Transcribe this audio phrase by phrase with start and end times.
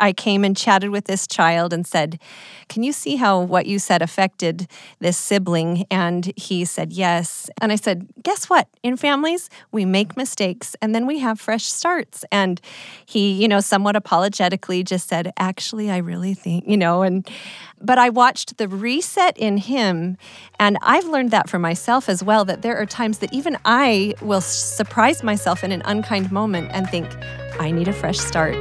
[0.00, 2.18] I came and chatted with this child and said,
[2.68, 5.86] Can you see how what you said affected this sibling?
[5.90, 7.48] And he said, Yes.
[7.60, 8.68] And I said, Guess what?
[8.82, 12.24] In families, we make mistakes and then we have fresh starts.
[12.32, 12.60] And
[13.06, 17.28] he, you know, somewhat apologetically just said, Actually, I really think, you know, and
[17.80, 20.16] but I watched the reset in him.
[20.58, 24.14] And I've learned that for myself as well that there are times that even I
[24.22, 27.06] will surprise myself in an unkind moment and think,
[27.60, 28.56] I need a fresh start.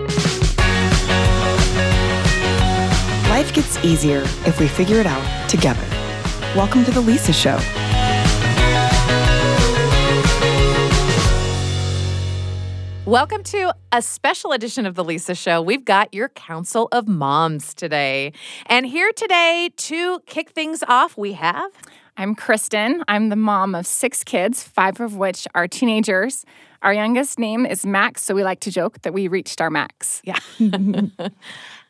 [3.44, 5.86] Life gets easier if we figure it out together.
[6.56, 7.60] Welcome to The Lisa Show.
[13.06, 15.62] Welcome to a special edition of The Lisa Show.
[15.62, 18.32] We've got your Council of Moms today.
[18.68, 21.70] And here today to kick things off, we have.
[22.16, 23.04] I'm Kristin.
[23.10, 26.46] I'm the mom of six kids, five of which are teenagers.
[26.82, 30.22] Our youngest name is Max, so we like to joke that we reached our max.
[30.24, 30.40] Yeah.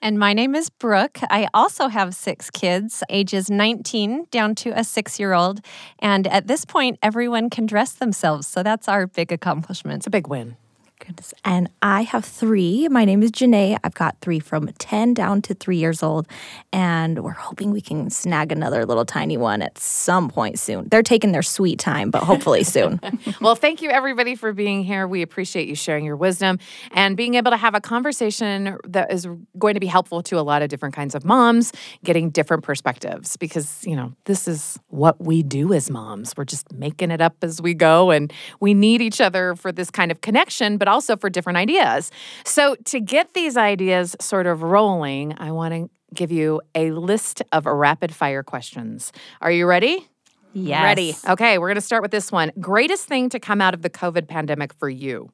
[0.04, 1.20] And my name is Brooke.
[1.30, 5.62] I also have six kids, ages 19 down to a six year old.
[6.00, 8.46] And at this point, everyone can dress themselves.
[8.46, 10.00] So that's our big accomplishment.
[10.00, 10.58] It's a big win.
[11.06, 11.34] Goodness.
[11.44, 12.88] And I have three.
[12.88, 13.78] My name is Janae.
[13.84, 16.28] I've got three from 10 down to three years old.
[16.72, 20.88] And we're hoping we can snag another little tiny one at some point soon.
[20.88, 23.02] They're taking their sweet time, but hopefully soon.
[23.42, 25.06] well, thank you everybody for being here.
[25.06, 26.58] We appreciate you sharing your wisdom
[26.92, 29.28] and being able to have a conversation that is
[29.60, 31.74] going to be helpful to a lot of different kinds of moms,
[32.06, 36.34] getting different perspectives because, you know, this is what we do as moms.
[36.38, 38.32] We're just making it up as we go and
[38.62, 42.12] we need each other for this kind of connection, but also for different ideas.
[42.46, 47.42] So, to get these ideas sort of rolling, I want to give you a list
[47.52, 49.12] of rapid fire questions.
[49.42, 50.08] Are you ready?
[50.54, 50.84] Yes.
[50.84, 51.16] Ready.
[51.28, 52.52] Okay, we're going to start with this one.
[52.60, 55.32] Greatest thing to come out of the COVID pandemic for you?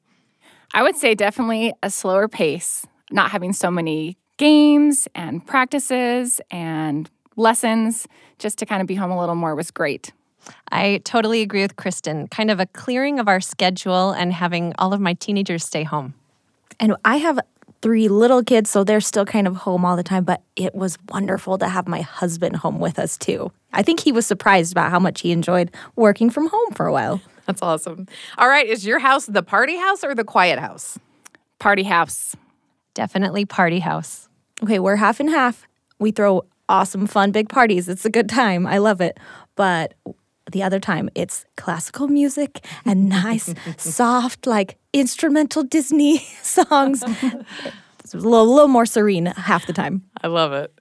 [0.72, 7.10] I would say definitely a slower pace, not having so many games and practices and
[7.36, 8.06] lessons,
[8.38, 10.12] just to kind of be home a little more was great.
[10.72, 12.30] I totally agree with Kristin.
[12.30, 16.14] Kind of a clearing of our schedule and having all of my teenagers stay home.
[16.78, 17.38] and I have
[17.82, 20.98] three little kids, so they're still kind of home all the time, but it was
[21.10, 23.50] wonderful to have my husband home with us too.
[23.72, 26.92] I think he was surprised about how much he enjoyed working from home for a
[26.92, 27.20] while.
[27.46, 28.06] That's awesome.
[28.38, 30.98] All right, is your house the party house or the quiet house?
[31.58, 32.36] Party house.
[32.94, 34.28] Definitely party house.
[34.62, 35.66] Okay, we're half and half.
[35.98, 37.88] We throw awesome, fun, big parties.
[37.88, 38.66] It's a good time.
[38.66, 39.18] I love it.
[39.56, 39.94] But
[40.52, 47.02] the other time, it's classical music and nice, soft, like instrumental Disney songs.
[48.04, 50.04] It's a little, little more serene half the time.
[50.22, 50.72] I love it.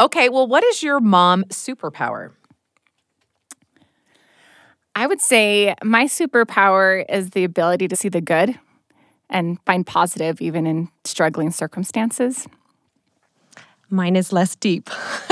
[0.00, 2.32] Okay, well, what is your mom superpower?
[4.94, 8.58] I would say my superpower is the ability to see the good
[9.30, 12.48] and find positive even in struggling circumstances.
[13.90, 14.90] Mine is less deep.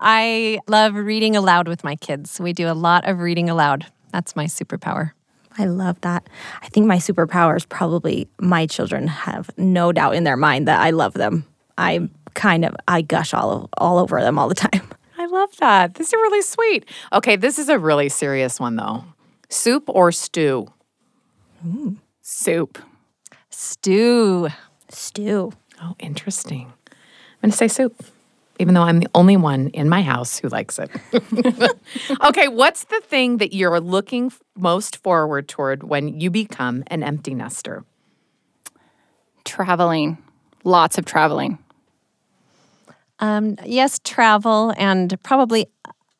[0.00, 2.40] I love reading aloud with my kids.
[2.40, 3.86] We do a lot of reading aloud.
[4.12, 5.12] That's my superpower.
[5.58, 6.28] I love that.
[6.62, 10.80] I think my superpower is probably my children have no doubt in their mind that
[10.80, 11.46] I love them.
[11.78, 14.82] I kind of I gush all all over them all the time.
[15.18, 15.94] I love that.
[15.94, 16.84] This is really sweet.
[17.12, 19.04] Okay, this is a really serious one, though.
[19.48, 20.68] Soup or stew?
[22.20, 22.78] Soup.
[23.48, 24.48] Stew.
[24.90, 25.52] Stew.
[25.82, 26.72] Oh, interesting.
[27.46, 28.04] I'm going to say soup,
[28.58, 30.90] even though I'm the only one in my house who likes it.
[32.24, 37.34] okay, what's the thing that you're looking most forward toward when you become an empty
[37.34, 37.84] nester?
[39.44, 40.18] Traveling.
[40.64, 41.60] Lots of traveling.
[43.20, 45.68] Um, yes, travel and probably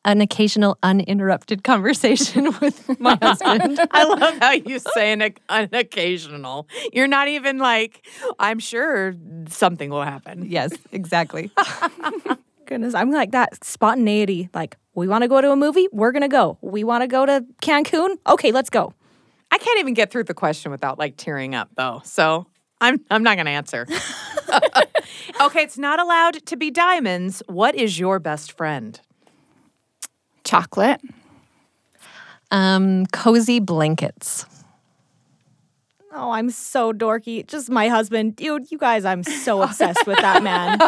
[0.07, 3.77] an occasional uninterrupted conversation with my husband.
[3.91, 6.67] I love how you say an, an occasional.
[6.93, 8.07] You're not even like,
[8.39, 9.13] I'm sure
[9.49, 10.45] something will happen.
[10.49, 11.51] yes, exactly.
[12.65, 14.49] Goodness, I'm like that spontaneity.
[14.53, 16.57] Like, we want to go to a movie, we're gonna go.
[16.61, 18.93] We want to go to Cancun, okay, let's go.
[19.51, 22.01] I can't even get through the question without like tearing up though.
[22.03, 22.47] So
[22.81, 23.85] I'm I'm not gonna answer.
[25.41, 27.43] okay, it's not allowed to be diamonds.
[27.47, 28.99] What is your best friend?
[30.47, 31.01] Chocolate.
[32.51, 34.45] Um, cozy blankets.
[36.13, 37.45] Oh, I'm so dorky.
[37.45, 38.71] Just my husband, dude.
[38.71, 40.79] You guys, I'm so obsessed with that man.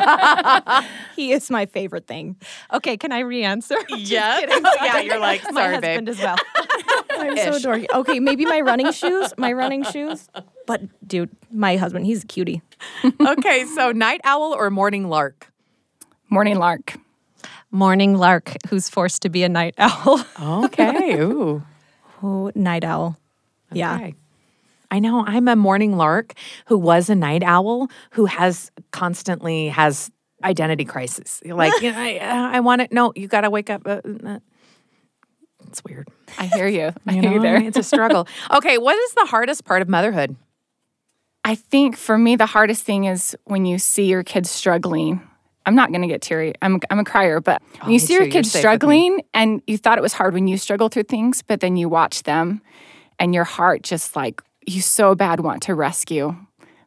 [1.17, 2.37] he is my favorite thing.
[2.73, 3.75] Okay, can I re-answer?
[3.97, 4.39] Yeah.
[4.81, 6.15] yeah, you're like, my sorry, husband babe.
[6.15, 6.37] as well.
[7.11, 7.85] I'm so dorky.
[7.93, 9.33] Okay, maybe my running shoes.
[9.37, 10.29] My running shoes.
[10.67, 12.61] But dude, my husband, he's a cutie.
[13.19, 15.51] okay, so night owl or morning lark?
[16.29, 16.95] Morning lark.
[17.71, 20.23] Morning lark, who's forced to be a night owl.
[20.65, 21.19] Okay.
[21.19, 21.61] Ooh.
[22.23, 23.17] Oh, night owl.
[23.71, 24.09] Yeah.
[24.91, 26.33] I know I'm a morning lark
[26.65, 30.09] who was a night owl who has constantly has
[30.43, 31.41] identity crisis.
[31.45, 32.91] You're like, you know, I, uh, I want it.
[32.91, 33.83] No, you got to wake up.
[33.85, 34.39] Uh, uh,
[35.67, 36.07] it's weird.
[36.39, 36.91] I hear you.
[37.07, 37.61] I You hear you know, there.
[37.61, 38.27] It's a struggle.
[38.49, 40.35] okay, what is the hardest part of motherhood?
[41.45, 45.21] I think for me, the hardest thing is when you see your kids struggling.
[45.69, 46.55] I'm not going to get teary.
[46.63, 48.13] I'm, I'm a crier, but when you see too.
[48.13, 48.69] your You're kids safe with me.
[48.69, 51.87] struggling and you thought it was hard when you struggle through things, but then you
[51.87, 52.63] watch them
[53.19, 56.35] and your heart just like, you so bad want to rescue.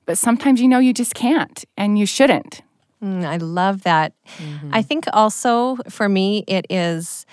[0.05, 2.63] But sometimes you know you just can't and you shouldn't.
[3.01, 4.15] Mm, I love that.
[4.73, 7.25] I think also for me, it is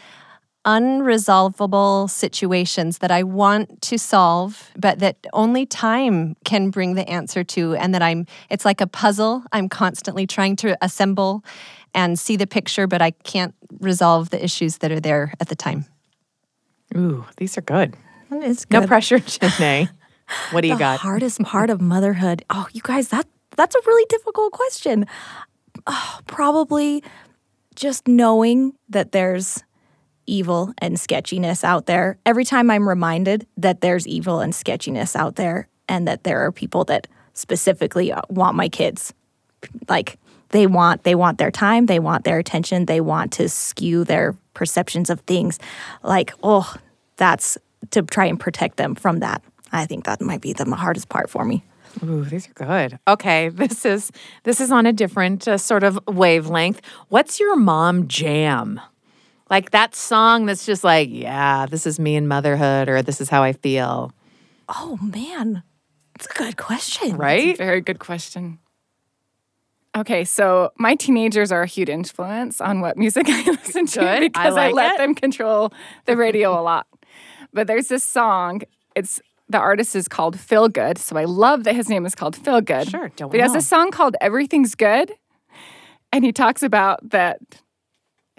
[0.65, 7.43] unresolvable situations that I want to solve, but that only time can bring the answer
[7.45, 7.75] to.
[7.75, 9.43] And that I'm, it's like a puzzle.
[9.51, 11.43] I'm constantly trying to assemble
[11.95, 15.55] and see the picture, but I can't resolve the issues that are there at the
[15.55, 15.85] time.
[16.95, 17.95] Ooh, these are good.
[18.31, 18.87] It's No good.
[18.87, 19.89] pressure, Janae.
[20.51, 20.99] What do you the got?
[20.99, 22.43] hardest part of motherhood.
[22.49, 23.25] Oh, you guys, that
[23.57, 25.05] that's a really difficult question.
[25.87, 27.03] Oh, probably
[27.75, 29.63] just knowing that there's
[30.29, 32.17] evil and sketchiness out there.
[32.25, 36.51] Every time I'm reminded that there's evil and sketchiness out there and that there are
[36.51, 39.13] people that specifically want my kids.
[39.87, 40.17] Like
[40.49, 44.35] they want they want their time, they want their attention, they want to skew their
[44.53, 45.59] perceptions of things.
[46.03, 46.73] Like, oh,
[47.17, 47.57] that's
[47.91, 49.41] to try and protect them from that.
[49.71, 51.63] I think that might be the hardest part for me.
[52.03, 52.99] Ooh, these are good.
[53.07, 54.11] Okay, this is
[54.43, 56.81] this is on a different uh, sort of wavelength.
[57.09, 58.79] What's your mom jam?
[59.49, 63.29] Like that song that's just like, yeah, this is me in motherhood, or this is
[63.29, 64.11] how I feel,
[64.67, 65.63] Oh man,
[66.15, 67.17] that's a good question.
[67.17, 67.57] right?
[67.57, 68.59] Very good question.
[69.97, 74.33] Okay, so my teenagers are a huge influence on what music I listen to Good.
[74.33, 74.97] Because I, like let it.
[74.99, 75.73] them control
[76.05, 76.85] the radio a lot.
[77.51, 78.61] But there's this song.
[78.95, 82.35] It's the artist is called Phil Good, so I love that his name is called
[82.35, 82.87] Phil Good.
[82.89, 85.11] Sure, don't But he has a song called Everything's Good,
[86.13, 87.39] and he talks about that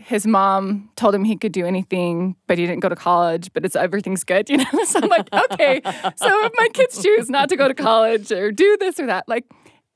[0.00, 3.64] his mom told him he could do anything, but he didn't go to college, but
[3.64, 4.84] it's everything's good, you know?
[4.84, 8.50] So I'm like, okay, so if my kids choose not to go to college or
[8.50, 9.44] do this or that, like,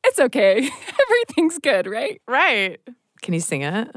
[0.04, 0.58] it's okay.
[1.02, 2.20] Everything's good, right?
[2.28, 2.78] Right.
[3.22, 3.88] Can you sing it?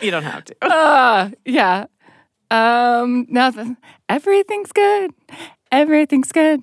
[0.00, 0.56] you don't have to.
[0.62, 1.86] Uh, yeah.
[2.50, 3.76] Um, nothing.
[4.08, 5.12] Everything's good.
[5.70, 6.62] Everything's good.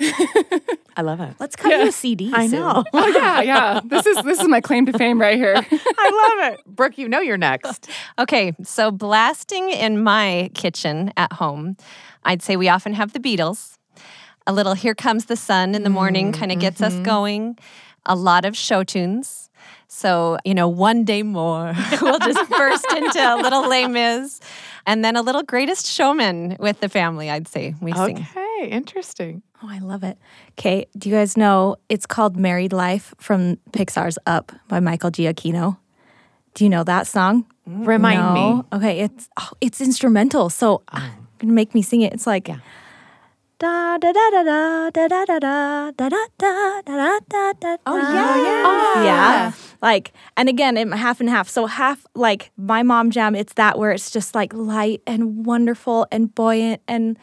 [0.00, 1.34] I love it.
[1.38, 2.32] Let's cut you a CD.
[2.34, 2.60] I soon.
[2.60, 2.84] know.
[2.92, 3.80] Oh yeah, yeah.
[3.84, 5.54] This is this is my claim to fame right here.
[5.72, 6.60] I love it.
[6.66, 7.88] Brooke, you know you're next.
[8.18, 11.76] Okay, so blasting in my kitchen at home,
[12.24, 13.76] I'd say we often have the Beatles.
[14.46, 17.02] A little Here Comes the Sun in the morning kind of mm, gets us mm-hmm.
[17.04, 17.58] going.
[18.06, 19.50] A lot of show tunes.
[19.86, 24.40] So, you know, one day more, we'll just burst into a little Les Mis.
[24.86, 28.26] And then a little Greatest Showman with the family, I'd say we sing.
[28.58, 29.42] Okay, interesting.
[29.62, 30.18] Oh, I love it.
[30.58, 35.76] Okay, do you guys know it's called Married Life from Pixar's Up by Michael Giacchino?
[36.54, 37.46] Do you know that song?
[37.66, 38.56] Remind No?
[38.56, 38.62] me.
[38.72, 40.50] Okay, it's oh, it's instrumental.
[40.50, 42.12] So uh, gonna make me sing it.
[42.12, 42.46] It's like
[43.58, 47.76] da da da da da da da da da da da da da da da.
[47.86, 49.04] Oh yeah, yeah.
[49.04, 49.52] yeah.
[49.80, 51.48] Like, and again, it, half and half.
[51.48, 53.36] So half like my mom jam.
[53.36, 57.16] It's that where it's just like light and wonderful and buoyant and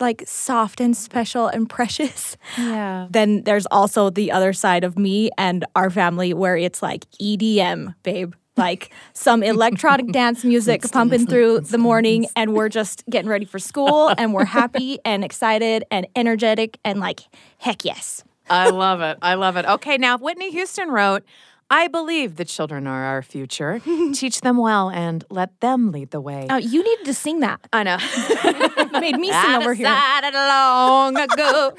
[0.00, 2.36] like soft and special and precious.
[2.56, 3.06] Yeah.
[3.10, 7.94] Then there's also the other side of me and our family where it's like EDM,
[8.02, 8.34] babe.
[8.56, 13.58] Like some electronic dance music pumping through the morning, and we're just getting ready for
[13.58, 17.20] school, and we're happy and excited and energetic, and like,
[17.58, 18.22] heck yes.
[18.50, 19.16] I love it.
[19.22, 19.64] I love it.
[19.64, 21.22] Okay, now Whitney Houston wrote,
[21.72, 23.80] I believe the children are our future.
[24.12, 26.48] Teach them well and let them lead the way.
[26.50, 27.60] Oh, you needed to sing that.
[27.72, 27.96] I know.
[29.00, 29.86] Made me sing I over here.
[29.86, 31.72] decided long ago.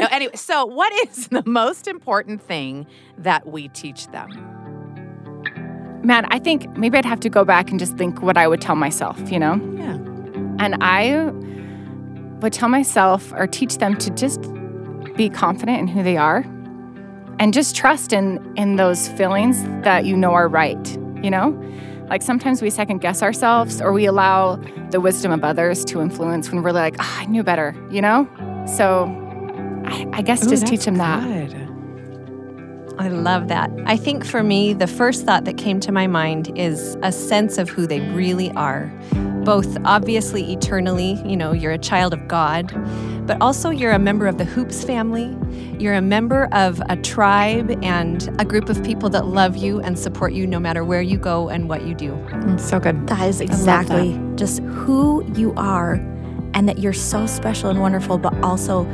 [0.00, 2.86] no, anyway, so what is the most important thing
[3.18, 4.30] that we teach them?
[6.02, 8.60] Man, I think maybe I'd have to go back and just think what I would
[8.60, 9.54] tell myself, you know?
[9.76, 9.94] Yeah.
[10.58, 11.30] And I
[12.40, 14.40] would tell myself or teach them to just
[15.14, 16.44] be confident in who they are
[17.38, 21.50] and just trust in in those feelings that you know are right, you know?
[22.08, 24.56] Like sometimes we second guess ourselves or we allow
[24.90, 28.28] the wisdom of others to influence when we're like, oh, I knew better, you know?
[28.76, 29.06] So
[29.84, 31.22] I, I guess just teach them that.
[32.98, 33.70] I love that.
[33.84, 37.58] I think for me, the first thought that came to my mind is a sense
[37.58, 38.90] of who they really are.
[39.46, 42.72] Both obviously eternally, you know, you're a child of God,
[43.28, 45.36] but also you're a member of the Hoops family.
[45.78, 49.96] You're a member of a tribe and a group of people that love you and
[49.96, 52.10] support you no matter where you go and what you do.
[52.10, 53.06] Mm, so good.
[53.06, 55.94] That is exactly just who you are
[56.54, 58.84] and that you're so special and wonderful, but also,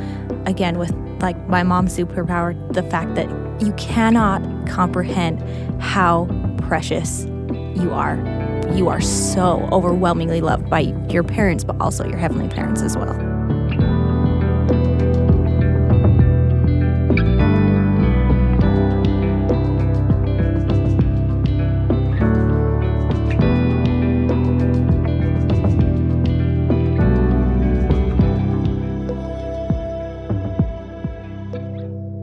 [0.45, 3.27] again, with like my mom's superpower, the fact that
[3.59, 5.41] you cannot comprehend
[5.81, 6.25] how
[6.57, 7.23] precious
[7.75, 8.42] you are.
[8.73, 13.32] You are so overwhelmingly loved by your parents, but also your heavenly parents as well.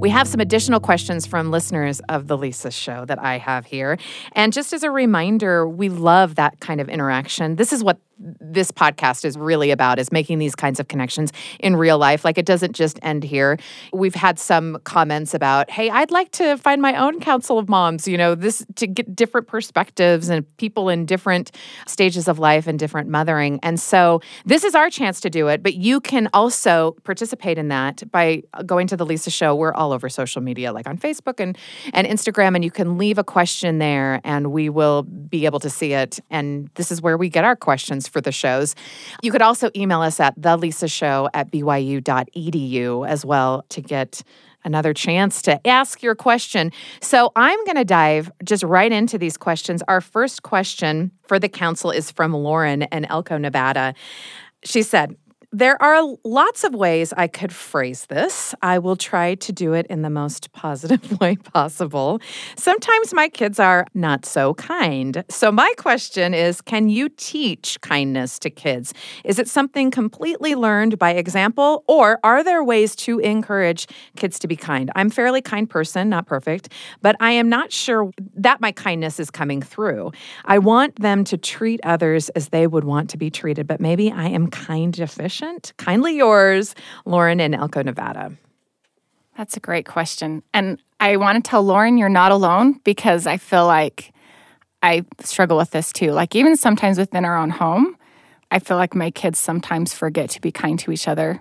[0.00, 3.98] We have some additional questions from listeners of the Lisa Show that I have here.
[4.32, 7.56] And just as a reminder, we love that kind of interaction.
[7.56, 11.76] This is what this podcast is really about is making these kinds of connections in
[11.76, 12.24] real life.
[12.24, 13.58] Like it doesn't just end here.
[13.92, 18.06] We've had some comments about hey i'd like to find my own council of moms
[18.08, 21.52] you know this to get different perspectives and people in different
[21.86, 23.58] stages of life and different mothering.
[23.62, 27.68] And so this is our chance to do it but you can also participate in
[27.68, 29.54] that by going to the lisa show.
[29.54, 31.56] We're all over social media like on facebook and
[31.92, 35.70] and instagram and you can leave a question there and we will be able to
[35.70, 36.20] see it.
[36.30, 38.74] And this is where we get our questions for the shows.
[39.22, 44.22] You could also email us at thelisashow at byu.edu as well to get
[44.64, 46.70] another chance to ask your question.
[47.00, 49.82] So I'm going to dive just right into these questions.
[49.88, 53.94] Our first question for the council is from Lauren in Elko, Nevada.
[54.64, 55.16] She said,
[55.52, 58.54] there are lots of ways I could phrase this.
[58.62, 62.20] I will try to do it in the most positive way possible.
[62.56, 65.24] Sometimes my kids are not so kind.
[65.28, 68.94] So, my question is can you teach kindness to kids?
[69.24, 74.46] Is it something completely learned by example, or are there ways to encourage kids to
[74.46, 74.92] be kind?
[74.94, 76.68] I'm fairly kind person, not perfect,
[77.02, 80.12] but I am not sure that my kindness is coming through.
[80.44, 84.12] I want them to treat others as they would want to be treated, but maybe
[84.12, 85.39] I am kind deficient.
[85.76, 88.32] Kindly yours, Lauren in Elko, Nevada.
[89.36, 90.42] That's a great question.
[90.52, 94.12] And I want to tell Lauren you're not alone because I feel like
[94.82, 96.12] I struggle with this too.
[96.12, 97.96] Like, even sometimes within our own home,
[98.50, 101.40] I feel like my kids sometimes forget to be kind to each other.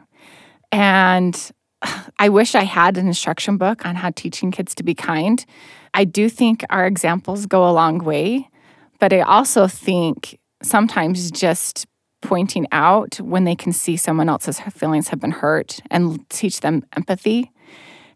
[0.72, 1.51] And
[2.20, 5.46] I wish I had an instruction book on how teaching kids to be kind.
[5.94, 8.50] I do think our examples go a long way,
[9.00, 11.86] but I also think sometimes just
[12.22, 16.84] pointing out when they can see someone else's feelings have been hurt and teach them
[16.96, 17.52] empathy.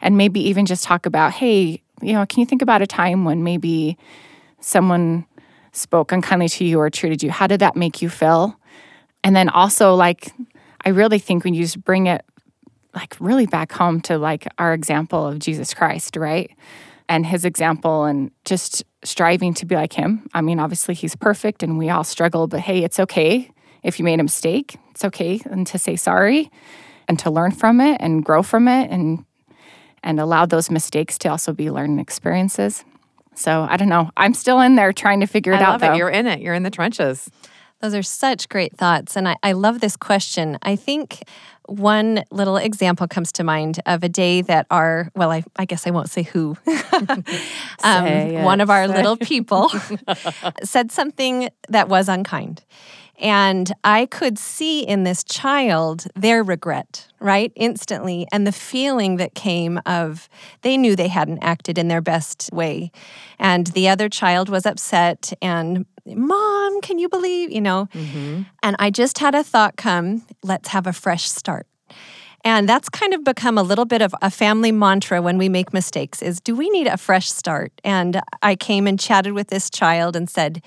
[0.02, 3.24] And maybe even just talk about hey you know can you think about a time
[3.24, 3.98] when maybe
[4.60, 5.26] someone
[5.72, 7.32] spoke unkindly to you or treated you?
[7.32, 8.60] How did that make you feel?
[9.24, 10.32] And then also like
[10.86, 12.26] i really think when you just bring it
[12.94, 16.52] like really back home to like our example of jesus christ right?
[17.10, 20.28] And his example and just striving to be like him.
[20.34, 23.50] I mean obviously he's perfect and we all struggle but hey it's okay
[23.84, 26.50] if you made a mistake, it's okay and to say sorry
[27.08, 29.26] and to learn from it and grow from it and
[30.04, 32.84] and allow those mistakes to also be learning experiences.
[33.36, 34.12] So I don't know.
[34.18, 35.82] I'm still in there trying to figure it I out.
[35.82, 35.98] love it.
[35.98, 36.42] You're in it.
[36.42, 37.30] You're in the trenches.
[37.80, 39.18] Those are such great thoughts.
[39.18, 40.58] And I, I love this question.
[40.62, 41.24] I think
[41.68, 45.88] one little example comes to mind of a day that our, well, I, I guess
[45.88, 46.58] I won't say who,
[46.94, 47.24] um,
[47.82, 49.70] Say one of our Say little people
[50.64, 52.64] said something that was unkind.
[53.24, 57.54] And I could see in this child their regret, right?
[57.56, 58.28] Instantly.
[58.34, 60.28] And the feeling that came of
[60.62, 62.92] they knew they hadn't acted in their best way.
[63.40, 67.88] And the other child was upset and, Mom, can you believe, you know?
[67.94, 68.42] Mm-hmm.
[68.62, 71.66] And I just had a thought come let's have a fresh start.
[72.46, 75.74] And that's kind of become a little bit of a family mantra when we make
[75.74, 77.72] mistakes is do we need a fresh start?
[77.86, 80.62] And I came and chatted with this child and said,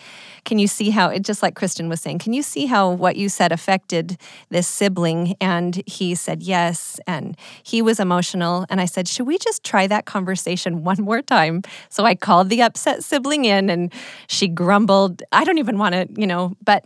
[0.46, 3.16] can you see how it just like Kristin was saying, can you see how what
[3.16, 4.16] you said affected
[4.48, 5.34] this sibling?
[5.40, 9.86] And he said yes, and he was emotional and I said, "Should we just try
[9.88, 13.92] that conversation one more time?" So I called the upset sibling in and
[14.28, 16.84] she grumbled, "I don't even want to, you know, but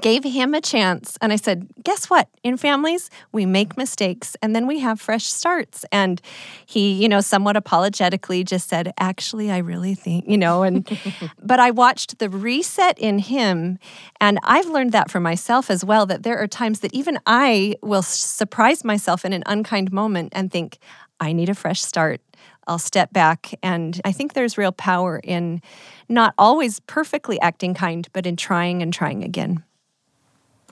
[0.00, 4.54] gave him a chance and i said guess what in families we make mistakes and
[4.54, 6.20] then we have fresh starts and
[6.66, 10.98] he you know somewhat apologetically just said actually i really think you know and
[11.42, 13.78] but i watched the reset in him
[14.20, 17.74] and i've learned that for myself as well that there are times that even i
[17.82, 20.78] will surprise myself in an unkind moment and think
[21.20, 22.20] i need a fresh start
[22.66, 23.54] I'll step back.
[23.62, 25.60] And I think there's real power in
[26.08, 29.62] not always perfectly acting kind, but in trying and trying again.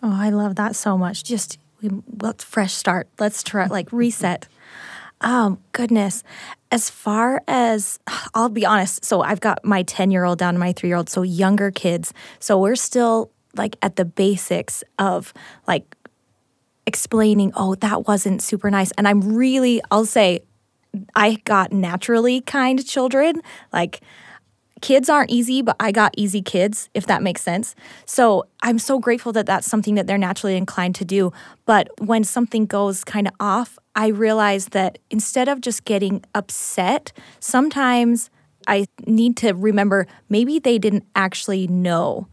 [0.03, 1.23] Oh, I love that so much.
[1.23, 1.91] Just we,
[2.21, 3.09] let's fresh start.
[3.19, 4.49] Let's try like reset.
[5.21, 6.25] Um, goodness.
[6.73, 8.01] As far as
[8.35, 10.97] I'll be honest, so I've got my 10 year old down to my three year
[10.97, 12.13] old, so younger kids.
[12.41, 15.33] So we're still like at the basics of
[15.69, 15.97] like
[16.87, 18.91] explaining, oh, that wasn't super nice.
[18.93, 20.41] And I'm really, I'll say,
[21.15, 23.41] I got naturally kind children.
[23.73, 24.01] Like,
[24.83, 27.75] kids aren't easy, but I got easy kids, if that makes sense.
[28.05, 31.33] So I'm so grateful that that's something that they're naturally inclined to do.
[31.65, 37.13] But when something goes kind of off, I realize that instead of just getting upset,
[37.41, 38.29] sometimes
[38.67, 42.29] I need to remember maybe they didn't actually know.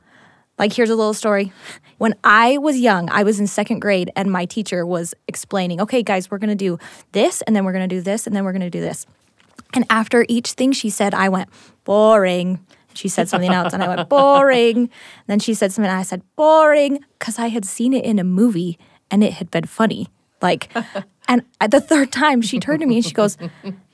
[0.57, 1.53] Like, here's a little story.
[1.99, 6.03] When I was young, I was in second grade, and my teacher was explaining, okay,
[6.03, 6.77] guys, we're gonna do
[7.13, 9.05] this, and then we're gonna do this, and then we're gonna do this.
[9.73, 11.49] And after each thing she said, I went,
[11.83, 12.65] boring.
[12.95, 14.77] She said something else, and I went, boring.
[14.77, 14.89] And
[15.27, 18.23] then she said something, and I said, boring, because I had seen it in a
[18.23, 18.77] movie
[19.11, 20.07] and it had been funny.
[20.41, 20.69] Like,
[21.27, 23.38] and at the third time, she turned to me and she goes,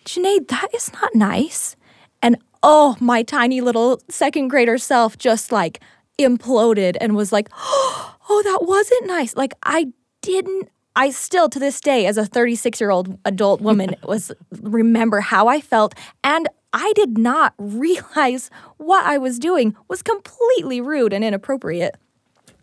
[0.06, 1.76] Janae, that is not nice.
[2.22, 5.82] And oh, my tiny little second grader self just like
[6.20, 9.36] imploded and was like, oh, that wasn't nice.
[9.36, 9.88] Like, I
[10.22, 15.20] didn't I still to this day as a 36 year old adult woman was remember
[15.22, 21.14] how I felt and I did not realize what I was doing was completely rude
[21.14, 21.96] and inappropriate.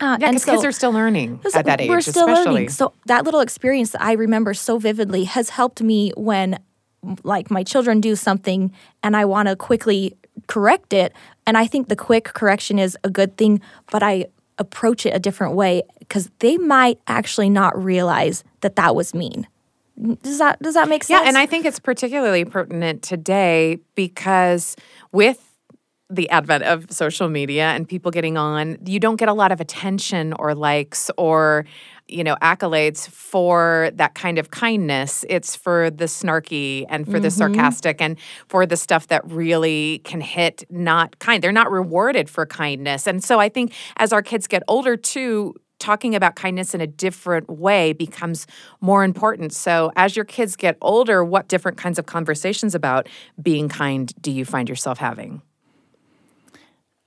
[0.01, 1.89] Uh, yeah, because so, kids are still learning at that age.
[1.89, 2.53] We're still especially.
[2.53, 2.69] learning.
[2.71, 6.59] So that little experience that I remember so vividly has helped me when,
[7.23, 8.73] like, my children do something
[9.05, 10.17] and I want to quickly
[10.49, 11.13] correct it.
[11.47, 13.61] And I think the quick correction is a good thing,
[13.93, 14.27] but I
[14.59, 19.47] approach it a different way because they might actually not realize that that was mean.
[20.23, 21.23] Does that does that make sense?
[21.23, 24.75] Yeah, and I think it's particularly pertinent today because
[25.13, 25.53] with
[26.09, 29.61] the advent of social media and people getting on, you don't get a lot of
[29.61, 31.65] attention or likes or
[32.09, 37.23] you know accolades for that kind of kindness it's for the snarky and for mm-hmm.
[37.23, 38.19] the sarcastic and
[38.49, 43.23] for the stuff that really can hit not kind they're not rewarded for kindness and
[43.23, 47.51] so i think as our kids get older too talking about kindness in a different
[47.51, 48.47] way becomes
[48.81, 49.53] more important.
[49.53, 53.09] So, as your kids get older, what different kinds of conversations about
[53.43, 55.43] being kind do you find yourself having?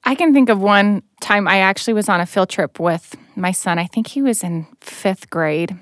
[0.05, 3.51] I can think of one time I actually was on a field trip with my
[3.51, 3.79] son.
[3.79, 5.75] I think he was in fifth grade.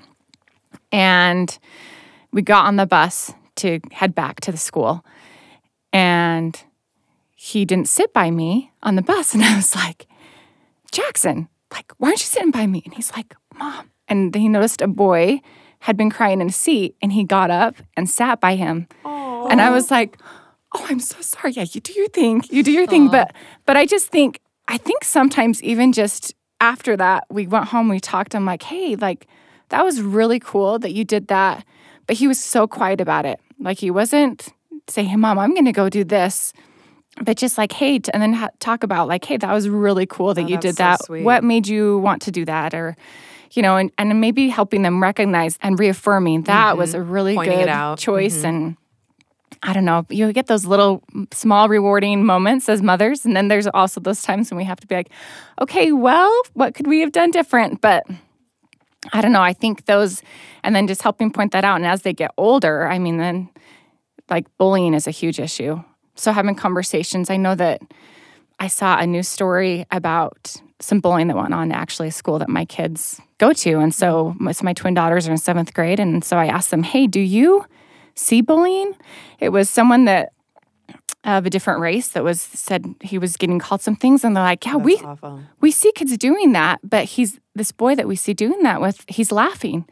[0.90, 1.56] And
[2.32, 5.04] we got on the bus to head back to the school.
[5.92, 6.60] And
[7.34, 9.34] he didn't sit by me on the bus.
[9.34, 10.06] And I was like,
[10.90, 12.82] Jackson, like, why aren't you sitting by me?
[12.84, 13.90] And he's like, Mom.
[14.08, 15.40] And he noticed a boy
[15.80, 18.86] had been crying in a seat and he got up and sat by him.
[19.04, 19.50] Aww.
[19.50, 20.18] And I was like,
[20.74, 21.52] Oh, I'm so sorry.
[21.52, 22.42] Yeah, you do your thing.
[22.50, 23.08] You do your thing.
[23.08, 23.34] But
[23.66, 28.00] but I just think I think sometimes even just after that, we went home, we
[28.00, 28.34] talked.
[28.34, 29.26] I'm like, hey, like
[29.68, 31.64] that was really cool that you did that.
[32.06, 33.40] But he was so quiet about it.
[33.58, 34.48] Like he wasn't
[34.88, 36.52] saying, hey, mom, I'm gonna go do this
[37.22, 40.34] but just like hey and then ha- talk about like hey that was really cool
[40.34, 41.22] that oh, you did so that sweet.
[41.22, 42.96] what made you want to do that or
[43.52, 46.78] you know and, and maybe helping them recognize and reaffirming that mm-hmm.
[46.78, 48.46] was a really Pointing good choice mm-hmm.
[48.46, 48.76] and
[49.62, 53.24] I don't know, you get those little mm, small rewarding moments as mothers.
[53.24, 55.10] And then there's also those times when we have to be like,
[55.60, 57.80] okay, well, what could we have done different?
[57.80, 58.04] But
[59.12, 59.42] I don't know.
[59.42, 60.22] I think those,
[60.62, 61.76] and then just helping point that out.
[61.76, 63.50] And as they get older, I mean, then
[64.30, 65.82] like bullying is a huge issue
[66.14, 67.30] so having conversations.
[67.30, 67.82] I know that
[68.58, 72.48] I saw a news story about some bullying that went on actually a school that
[72.48, 73.78] my kids go to.
[73.78, 75.98] And so my twin daughters are in seventh grade.
[75.98, 77.64] And so I asked them, hey, do you
[78.14, 78.94] see bullying?
[79.40, 80.32] It was someone that
[81.24, 84.44] of a different race that was said he was getting called some things and they're
[84.44, 85.40] like yeah That's we awful.
[85.58, 89.06] we see kids doing that but he's this boy that we see doing that with
[89.08, 89.86] he's laughing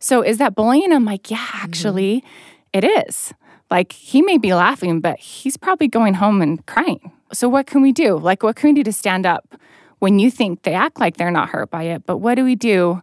[0.00, 1.64] so is that bullying i'm like yeah mm-hmm.
[1.64, 2.78] actually mm-hmm.
[2.78, 3.32] it is
[3.72, 7.10] like he may be laughing, but he's probably going home and crying.
[7.32, 8.18] So what can we do?
[8.18, 9.56] Like what can we do to stand up
[9.98, 12.04] when you think they act like they're not hurt by it?
[12.04, 13.00] But what do we do?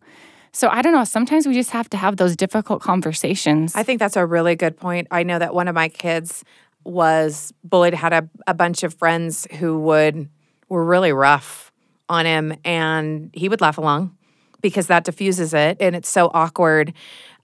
[0.52, 1.04] So I don't know.
[1.04, 3.76] Sometimes we just have to have those difficult conversations.
[3.76, 5.08] I think that's a really good point.
[5.12, 6.44] I know that one of my kids
[6.84, 10.30] was bullied, had a, a bunch of friends who would
[10.70, 11.72] were really rough
[12.08, 14.16] on him and he would laugh along
[14.62, 16.94] because that diffuses it and it's so awkward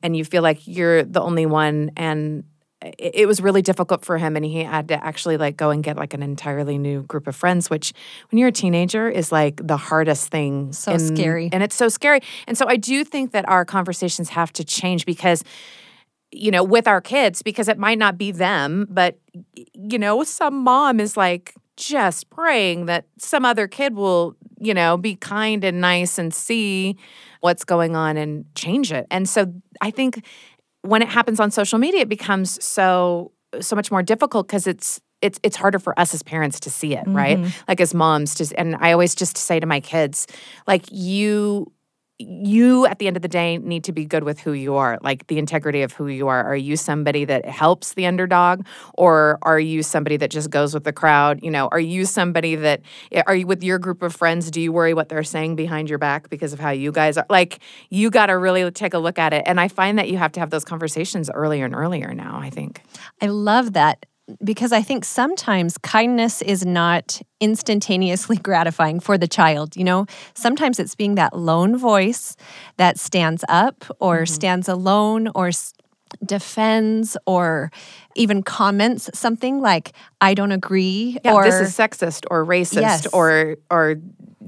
[0.03, 2.43] and you feel like you're the only one and
[2.97, 5.97] it was really difficult for him and he had to actually like go and get
[5.97, 7.93] like an entirely new group of friends which
[8.29, 11.49] when you're a teenager is like the hardest thing so in, scary.
[11.51, 12.19] and it's so scary.
[12.47, 15.43] And so i do think that our conversations have to change because
[16.31, 19.17] you know with our kids because it might not be them but
[19.73, 24.97] you know some mom is like just praying that some other kid will you know
[24.97, 26.97] be kind and nice and see
[27.41, 29.05] what's going on and change it.
[29.11, 30.25] And so i think
[30.85, 34.99] when it happens on social media, it becomes so so much more difficult because it's
[35.21, 37.15] it's it's harder for us as parents to see it, mm-hmm.
[37.15, 37.63] right?
[37.67, 40.27] Like as moms, just and I always just say to my kids,
[40.67, 41.71] like you
[42.17, 44.97] you at the end of the day need to be good with who you are
[45.01, 46.43] like the integrity of who you are.
[46.43, 50.85] Are you somebody that helps the underdog or are you somebody that just goes with
[50.85, 51.39] the crowd?
[51.43, 54.49] You know are you somebody that eh, are you with your group of friends?
[54.49, 57.25] Do you worry what they're saying behind your back because of how you guys are?
[57.29, 60.17] Like you got to really take a look at it and i find that you
[60.17, 62.81] have to have those conversations earlier and earlier now i think.
[63.21, 64.05] I love that
[64.43, 69.75] because I think sometimes kindness is not instantaneously gratifying for the child.
[69.75, 72.35] You know, sometimes it's being that lone voice
[72.77, 74.33] that stands up or Mm-hmm.
[74.33, 75.73] stands alone or s-
[76.25, 77.71] defends or
[78.15, 81.17] even comments something like, I don't agree.
[81.23, 83.07] yeah or this is sexist or racist Yes.
[83.07, 83.95] or or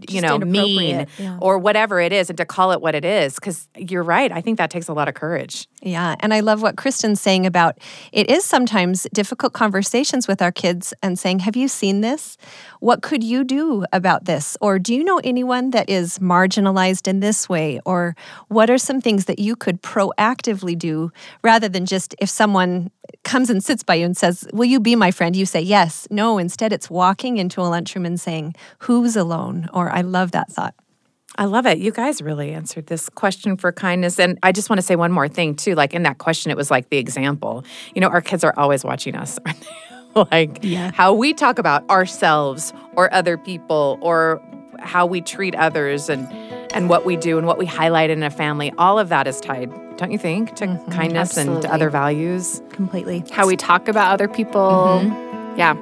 [0.10, 1.38] you Just know mean yeah.
[1.42, 4.42] or whatever it is and to call it what it is because you're right i
[4.42, 7.78] think that takes a lot of courage Yeah, and I love what Kristin's saying about
[8.12, 12.38] it is sometimes difficult conversations with our kids and saying, Have you seen this?
[12.80, 14.58] What could you do about this?
[14.60, 17.80] Or do you know anyone that is marginalized in this way?
[17.86, 18.16] Or
[18.48, 21.12] what are some things that you could proactively do
[21.44, 22.90] rather than just if someone
[23.24, 25.36] comes and sits by you and says, Will you be my friend?
[25.36, 26.08] You say, Yes.
[26.10, 29.70] No, instead it's walking into a lunchroom and saying, Who's alone?
[29.74, 30.76] Or I love that thought.
[31.38, 31.78] I love it.
[31.78, 34.20] You guys really answered this question for kindness.
[34.20, 35.76] And I just want to say one more thing, too.
[35.76, 37.64] Like in that question, it was like the example.
[37.94, 39.38] You know, our kids are always watching us.
[39.46, 39.68] aren't they?
[40.32, 44.42] like how we talk about ourselves or other people or
[44.80, 46.28] how we treat others and
[46.74, 48.72] and what we do and what we highlight in a family.
[48.78, 52.62] All of that is tied, don't you think, to mm-hmm, kindness and to other values?
[52.70, 53.24] Completely.
[53.32, 54.62] How we talk about other people.
[55.02, 55.58] Mm-hmm.
[55.58, 55.76] Yeah,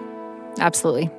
[0.59, 1.09] absolutely.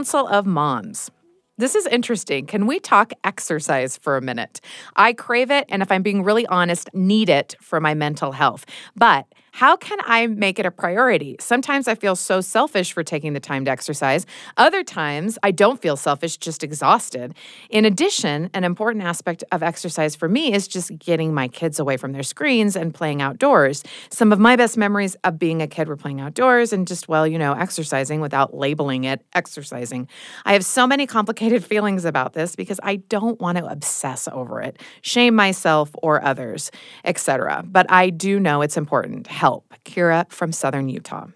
[0.00, 1.10] Council of Moms,
[1.58, 2.46] this is interesting.
[2.46, 4.62] Can we talk exercise for a minute?
[4.96, 8.64] I crave it, and if I'm being really honest, need it for my mental health.
[8.96, 9.26] But
[9.60, 11.36] how can I make it a priority?
[11.38, 14.24] Sometimes I feel so selfish for taking the time to exercise.
[14.56, 17.34] Other times I don't feel selfish, just exhausted.
[17.68, 21.98] In addition, an important aspect of exercise for me is just getting my kids away
[21.98, 23.84] from their screens and playing outdoors.
[24.08, 27.26] Some of my best memories of being a kid were playing outdoors and just, well,
[27.26, 30.08] you know, exercising without labeling it exercising.
[30.46, 34.62] I have so many complicated feelings about this because I don't want to obsess over
[34.62, 36.70] it, shame myself or others,
[37.04, 37.62] etc.
[37.66, 39.26] But I do know it's important.
[39.50, 39.74] Help.
[39.84, 41.26] Kira from Southern Utah.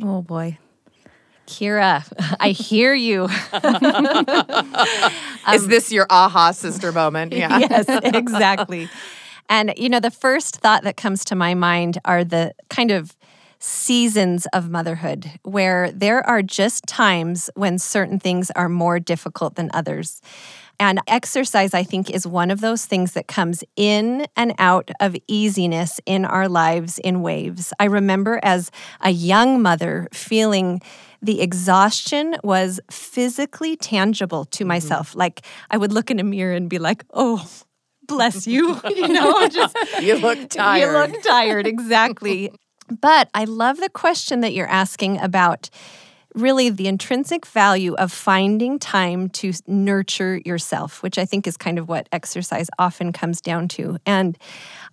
[0.00, 0.58] Oh boy.
[1.48, 2.04] Kira,
[2.40, 3.28] I hear you.
[5.46, 7.32] Um, Is this your aha sister moment?
[7.42, 7.58] Yeah.
[7.58, 8.90] yes, exactly.
[9.48, 13.16] And, you know, the first thought that comes to my mind are the kind of
[13.60, 19.70] seasons of motherhood where there are just times when certain things are more difficult than
[19.72, 20.20] others.
[20.80, 25.16] And exercise, I think, is one of those things that comes in and out of
[25.26, 27.72] easiness in our lives in waves.
[27.80, 30.80] I remember as a young mother feeling
[31.20, 34.68] the exhaustion was physically tangible to mm-hmm.
[34.68, 35.16] myself.
[35.16, 37.48] Like I would look in a mirror and be like, oh,
[38.06, 38.80] bless you.
[38.88, 40.80] you know, just You look tired.
[40.80, 42.52] you look tired, exactly.
[43.00, 45.70] but I love the question that you're asking about
[46.34, 51.78] really the intrinsic value of finding time to nurture yourself, which I think is kind
[51.78, 53.98] of what exercise often comes down to.
[54.04, 54.36] And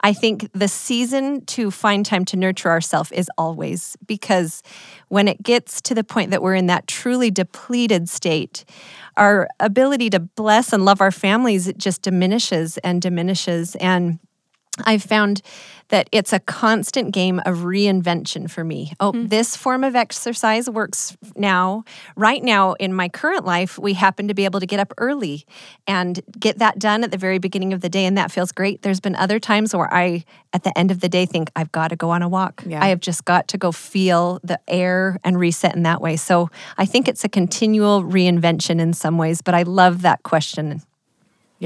[0.01, 4.63] I think the season to find time to nurture ourselves is always because
[5.09, 8.65] when it gets to the point that we're in that truly depleted state,
[9.17, 14.19] our ability to bless and love our families just diminishes and diminishes and
[14.83, 15.41] I've found
[15.89, 18.93] that it's a constant game of reinvention for me.
[18.99, 19.27] Oh, hmm.
[19.27, 21.83] this form of exercise works now.
[22.15, 25.45] Right now, in my current life, we happen to be able to get up early
[25.85, 28.81] and get that done at the very beginning of the day, and that feels great.
[28.81, 31.89] There's been other times where I, at the end of the day, think I've got
[31.89, 32.63] to go on a walk.
[32.65, 32.83] Yeah.
[32.83, 36.15] I have just got to go feel the air and reset in that way.
[36.15, 40.81] So I think it's a continual reinvention in some ways, but I love that question.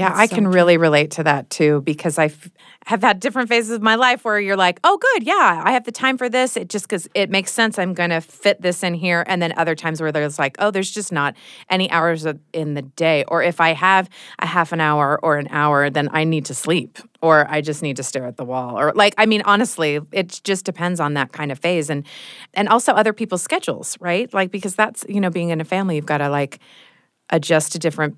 [0.00, 0.52] Yeah, That's I so can true.
[0.54, 2.30] really relate to that too because I
[2.86, 5.84] have had different phases of my life where you're like, oh, good, yeah, I have
[5.84, 6.56] the time for this.
[6.56, 7.78] It just because it makes sense.
[7.78, 9.24] I'm going to fit this in here.
[9.28, 11.36] And then other times where there's like, oh, there's just not
[11.68, 13.24] any hours of- in the day.
[13.28, 14.08] Or if I have
[14.38, 17.82] a half an hour or an hour, then I need to sleep or I just
[17.82, 18.78] need to stare at the wall.
[18.80, 22.06] Or like, I mean, honestly, it just depends on that kind of phase and
[22.54, 24.32] and also other people's schedules, right?
[24.32, 26.58] Like because that's you know being in a family, you've got to like
[27.28, 28.16] adjust to different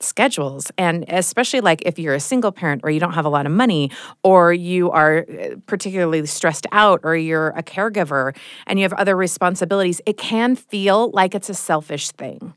[0.00, 0.70] schedules.
[0.78, 3.52] And especially like if you're a single parent or you don't have a lot of
[3.52, 3.90] money
[4.22, 9.16] or you are uh, particularly stressed out or you're a caregiver and you have other
[9.16, 12.54] responsibilities it can feel like it's a selfish thing.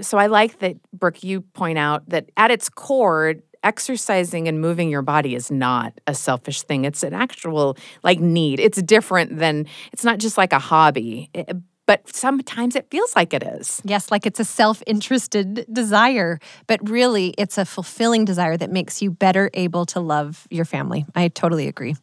[0.00, 4.88] So i like that brooke you point out that at its core exercising and moving
[4.88, 6.86] your body is not a selfish thing.
[6.86, 8.58] It's an actual like need.
[8.58, 11.28] It's different than it's not just like a hobby.
[11.34, 11.56] It-
[11.90, 16.78] but sometimes it feels like it is Yes, like it's a self interested desire, but
[16.88, 21.04] really it's a fulfilling desire that makes you better able to love your family.
[21.16, 21.96] I totally agree.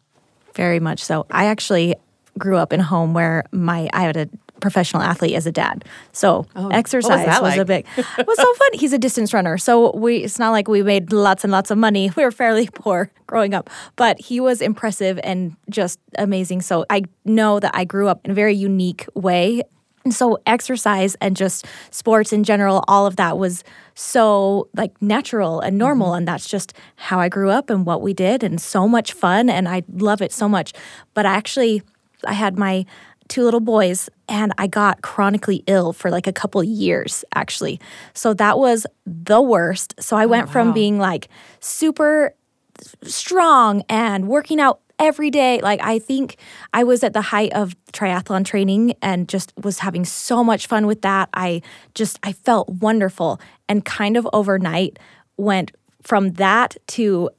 [0.56, 1.26] Very much so.
[1.32, 1.96] I actually
[2.38, 4.28] grew up in a home where my I had a
[4.60, 5.86] professional athlete as a dad.
[6.12, 7.86] So oh, exercise that was a big
[8.18, 8.70] it was so fun.
[8.74, 9.58] He's a distance runner.
[9.58, 12.12] So we it's not like we made lots and lots of money.
[12.18, 13.70] We were fairly poor growing up.
[13.96, 16.62] But he was impressive and just amazing.
[16.62, 19.64] So I know that I grew up in a very unique way.
[20.08, 25.60] And so exercise and just sports in general, all of that was so like natural
[25.60, 26.12] and normal.
[26.12, 26.20] Mm-hmm.
[26.20, 29.50] And that's just how I grew up and what we did and so much fun.
[29.50, 30.72] And I love it so much.
[31.14, 31.84] But I actually,
[32.26, 32.86] I had my
[33.28, 37.78] two little boys and I got chronically ill for like a couple years actually.
[38.14, 39.94] So that was the worst.
[40.00, 41.28] So I oh, went from being like
[41.60, 42.34] super
[43.04, 45.60] strong and working out every day.
[45.62, 46.38] Like I think
[46.74, 50.88] I was at the height of triathlon training and just was having so much fun
[50.88, 51.30] with that.
[51.34, 51.62] I
[51.96, 55.00] just I felt wonderful and kind of overnight
[55.38, 57.30] went from that to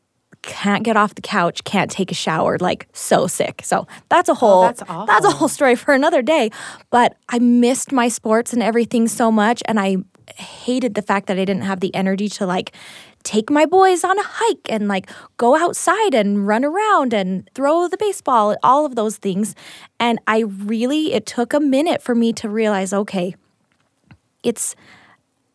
[0.42, 3.60] can't get off the couch, can't take a shower, like so sick.
[3.64, 6.50] So that's a oh, whole that's that's a whole story for another day.
[6.90, 9.96] But I missed my sports and everything so much and I
[10.36, 12.72] hated the fact that I didn't have the energy to like
[13.28, 17.86] take my boys on a hike and like go outside and run around and throw
[17.86, 19.54] the baseball, all of those things.
[20.00, 23.34] And I really, it took a minute for me to realize okay,
[24.42, 24.74] it's,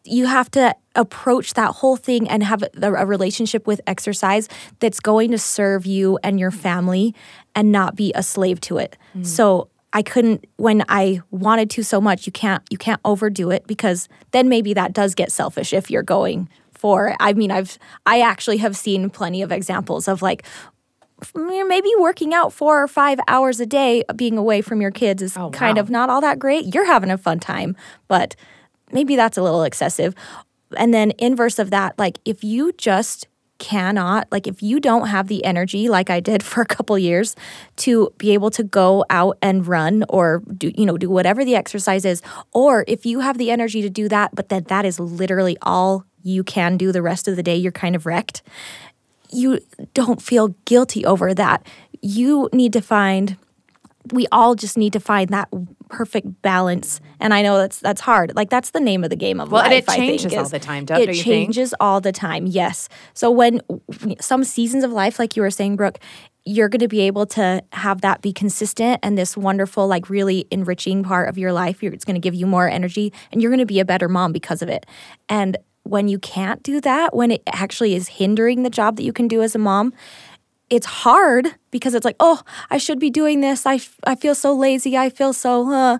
[0.04, 4.48] you have to approach that whole thing and have a, relationship with exercise
[4.80, 7.16] that's going to serve you and your family
[7.56, 8.98] and not be a slave to it.
[9.18, 9.26] Mm.
[9.26, 13.66] So I couldn't when I wanted to so much you can't you can't overdo it
[13.66, 16.50] because then maybe that does get selfish if you're going
[16.84, 17.18] for it.
[17.22, 20.44] I mean I've I actually have seen plenty of examples of like
[21.34, 25.22] maybe working out 4 or 5 hours a day uh, being away from your kids
[25.22, 25.82] is oh, kind wow.
[25.84, 26.76] of not all that great.
[26.76, 27.78] You're having a fun time,
[28.10, 28.36] but
[28.92, 30.14] maybe that's a little excessive.
[30.76, 33.28] And then inverse of that, like if you just
[33.60, 37.38] cannot, like if you don't have the energy like I did for a couple years
[37.78, 41.56] to be able to go out and run or do you know do whatever the
[41.56, 45.00] exercise is or if you have the energy to do that but then that is
[45.00, 48.42] literally all you can do the rest of the day, you're kind of wrecked.
[49.32, 49.60] You
[49.94, 51.66] don't feel guilty over that.
[52.02, 53.38] You need to find
[54.12, 55.48] we all just need to find that
[55.88, 59.40] perfect balance and i know that's that's hard like that's the name of the game
[59.40, 61.24] of Well, life and it I think, changes all the time, don't- it don't you
[61.24, 61.46] think?
[61.54, 63.62] changes all the time yes so when
[64.20, 66.00] some seasons of life like you were saying brooke
[66.44, 70.48] you're going to be able to have that be consistent and this wonderful like really
[70.52, 73.52] enriching part of your life you're, it's going to give you more energy and you're
[73.52, 74.86] going to be a better mom because of it
[75.30, 79.14] and when you can't do that when it actually is hindering the job that you
[79.14, 79.94] can do as a mom
[80.74, 82.42] it's hard because it's like, oh,
[82.72, 83.68] I should be doing this.
[83.68, 84.98] I, f- I feel so lazy.
[84.98, 86.00] I feel so.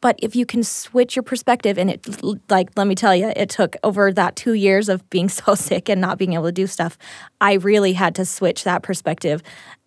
[0.00, 2.06] But if you can switch your perspective, and it,
[2.50, 5.88] like, let me tell you, it took over that two years of being so sick
[5.88, 6.98] and not being able to do stuff.
[7.40, 9.42] I really had to switch that perspective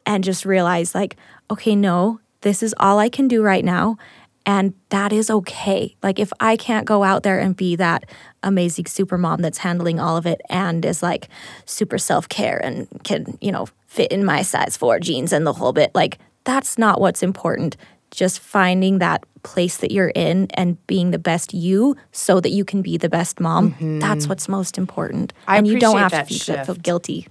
[0.05, 1.17] and just realize, like,
[1.51, 3.97] okay, no, this is all I can do right now.
[4.45, 5.95] And that is okay.
[6.03, 8.05] Like, if I can't go out there and be that
[8.43, 11.29] amazing super mom that's handling all of it and is like
[11.65, 15.53] super self care and can, you know, fit in my size four jeans and the
[15.53, 17.77] whole bit, like, that's not what's important.
[18.11, 22.63] Just finding that place that you're in and being the best you so that you
[22.63, 23.99] can be the best mom.
[23.99, 25.33] That's what's most important.
[25.47, 27.27] I and you don't have to feel guilty.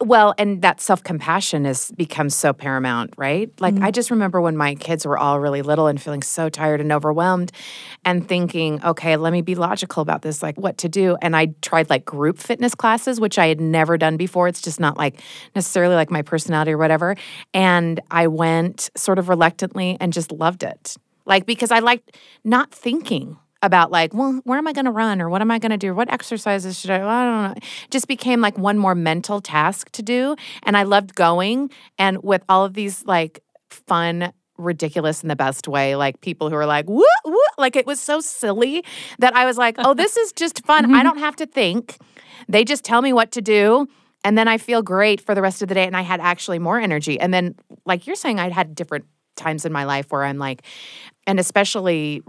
[0.00, 3.50] Well, and that self compassion has become so paramount, right?
[3.60, 3.82] Like, mm.
[3.82, 6.92] I just remember when my kids were all really little and feeling so tired and
[6.92, 7.50] overwhelmed
[8.04, 11.16] and thinking, okay, let me be logical about this, like what to do.
[11.20, 14.46] And I tried like group fitness classes, which I had never done before.
[14.46, 15.20] It's just not like
[15.56, 17.16] necessarily like my personality or whatever.
[17.52, 20.96] And I went sort of reluctantly and just loved it.
[21.26, 23.36] Like, because I liked not thinking.
[23.62, 25.78] About like, well, where am I going to run or what am I going to
[25.78, 25.94] do?
[25.94, 26.98] What exercises should I?
[26.98, 27.68] Well, I don't know.
[27.90, 30.36] Just became like one more mental task to do.
[30.64, 35.66] And I loved going and with all of these like fun ridiculous in the best
[35.66, 38.84] way like people who are like woo woo like it was so silly
[39.18, 41.02] that i was like oh this is just fun i mm-hmm.
[41.04, 41.96] don't have to think
[42.48, 43.88] they just tell me what to do
[44.24, 46.58] and then i feel great for the rest of the day and i had actually
[46.58, 47.54] more energy and then
[47.86, 49.04] like you're saying i'd had different
[49.36, 50.62] times in my life where i'm like
[51.26, 52.22] and especially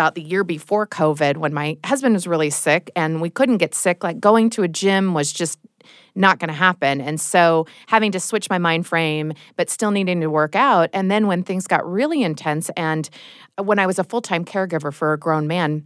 [0.00, 3.74] about the year before covid when my husband was really sick and we couldn't get
[3.74, 5.58] sick like going to a gym was just
[6.14, 7.00] not going to happen.
[7.00, 10.90] And so having to switch my mind frame, but still needing to work out.
[10.92, 13.08] And then when things got really intense, and
[13.56, 15.84] when I was a full time caregiver for a grown man,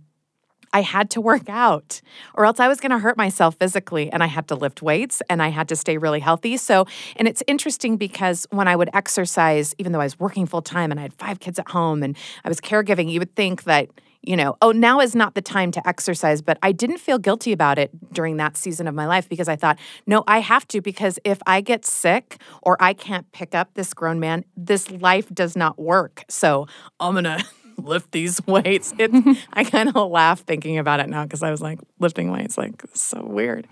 [0.73, 2.01] I had to work out
[2.35, 5.23] or else I was going to hurt myself physically and I had to lift weights
[5.31, 6.57] and I had to stay really healthy.
[6.57, 10.63] So, and it's interesting because when I would exercise, even though I was working full
[10.63, 13.63] time and I had five kids at home and I was caregiving, you would think
[13.65, 13.89] that
[14.27, 16.43] you know, oh, now is not the time to exercise.
[16.43, 19.57] But I didn't feel guilty about it during that season of my life because I
[19.57, 23.75] thought, no, I have to because if I get sick or I can't pick up
[23.75, 26.25] this grown man, this life does not work.
[26.29, 26.67] So
[27.01, 27.45] I'm going to
[27.83, 28.93] lift these weights.
[28.99, 29.11] It,
[29.53, 32.83] I kind of laugh thinking about it now because I was like lifting weights, like
[32.95, 33.67] so weird.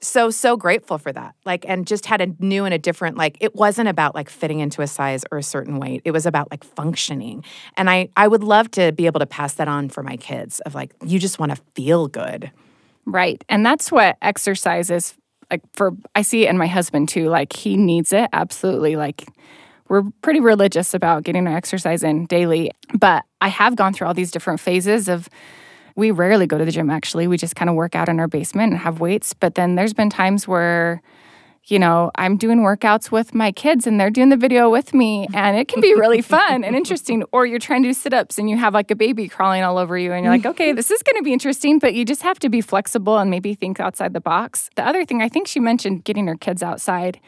[0.00, 1.34] so so grateful for that.
[1.44, 3.16] Like, and just had a new and a different.
[3.16, 6.02] Like, it wasn't about like fitting into a size or a certain weight.
[6.04, 7.44] It was about like functioning.
[7.76, 10.60] And I I would love to be able to pass that on for my kids.
[10.60, 12.50] Of like, you just want to feel good.
[13.06, 13.42] Right.
[13.48, 15.14] And that's what exercise is
[15.50, 17.28] like for I see it in my husband too.
[17.28, 18.96] Like he needs it absolutely.
[18.96, 19.26] Like
[19.90, 22.70] we're pretty religious about getting our exercise in daily.
[22.98, 25.28] But I have gone through all these different phases of
[25.96, 27.26] we rarely go to the gym actually.
[27.26, 29.34] We just kind of work out in our basement and have weights.
[29.34, 31.02] But then there's been times where
[31.66, 35.28] you know, I'm doing workouts with my kids and they're doing the video with me,
[35.34, 37.22] and it can be really fun and interesting.
[37.32, 39.78] Or you're trying to do sit ups and you have like a baby crawling all
[39.78, 40.50] over you, and you're like, mm.
[40.50, 43.30] okay, this is going to be interesting, but you just have to be flexible and
[43.30, 44.70] maybe think outside the box.
[44.74, 47.20] The other thing, I think she mentioned getting her kids outside.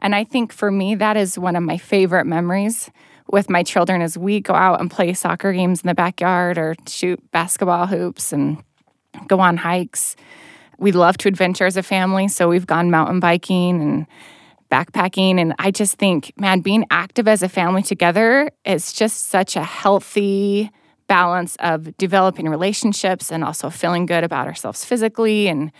[0.00, 2.90] And I think for me, that is one of my favorite memories
[3.30, 6.74] with my children as we go out and play soccer games in the backyard or
[6.88, 8.62] shoot basketball hoops and
[9.26, 10.16] go on hikes.
[10.78, 14.06] We love to adventure as a family, so we've gone mountain biking and
[14.70, 15.38] backpacking.
[15.40, 19.64] And I just think, man, being active as a family together is just such a
[19.64, 20.70] healthy
[21.06, 25.48] balance of developing relationships and also feeling good about ourselves physically.
[25.48, 25.72] And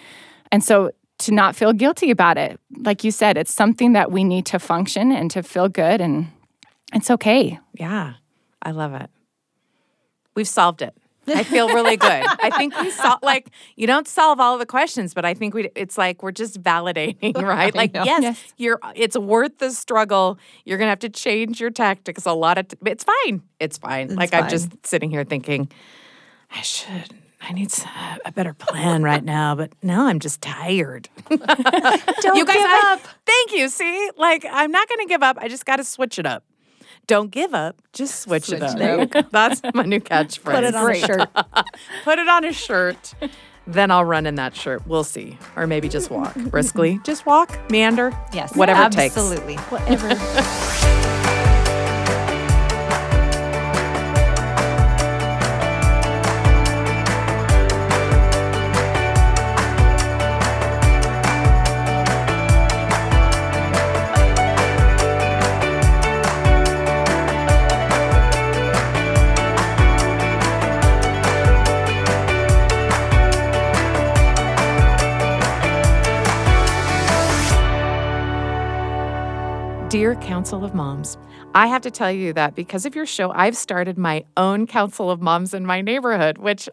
[0.53, 2.59] and so to not feel guilty about it.
[2.79, 6.29] Like you said, it's something that we need to function and to feel good, and
[6.93, 7.59] it's okay.
[7.75, 8.15] Yeah,
[8.63, 9.11] I love it.
[10.35, 10.95] We've solved it.
[11.27, 12.25] I feel really good.
[12.27, 15.71] I think we solve like you don't solve all the questions, but I think we
[15.75, 17.75] it's like we're just validating, right?
[17.75, 20.39] Like yes, yes, you're it's worth the struggle.
[20.65, 23.43] You're going to have to change your tactics a lot of t- it's fine.
[23.59, 24.07] It's fine.
[24.07, 24.45] It's like fine.
[24.45, 25.71] I'm just sitting here thinking
[26.51, 31.09] I should I need uh, a better plan right now, but now I'm just tired.
[31.29, 33.01] Don't you guys, give I, up.
[33.25, 33.69] Thank you.
[33.69, 35.39] See, like I'm not going to give up.
[35.41, 36.45] I just got to switch it up.
[37.07, 37.81] Don't give up.
[37.93, 39.31] Just switch, switch it up.
[39.31, 40.55] That's my new catchphrase.
[40.55, 41.03] Put it on Great.
[41.03, 41.29] a shirt.
[42.05, 43.15] Put it on a shirt.
[43.67, 44.87] Then I'll run in that shirt.
[44.87, 45.39] We'll see.
[45.57, 47.01] Or maybe just walk briskly.
[47.05, 48.17] Just walk, meander.
[48.33, 48.55] Yes.
[48.55, 49.55] Whatever absolutely.
[49.55, 49.77] it takes.
[49.77, 50.07] Absolutely.
[50.07, 50.70] Whatever.
[79.91, 81.19] Dear Council of Moms,
[81.53, 85.11] I have to tell you that because of your show, I've started my own Council
[85.11, 86.69] of Moms in my neighborhood, which,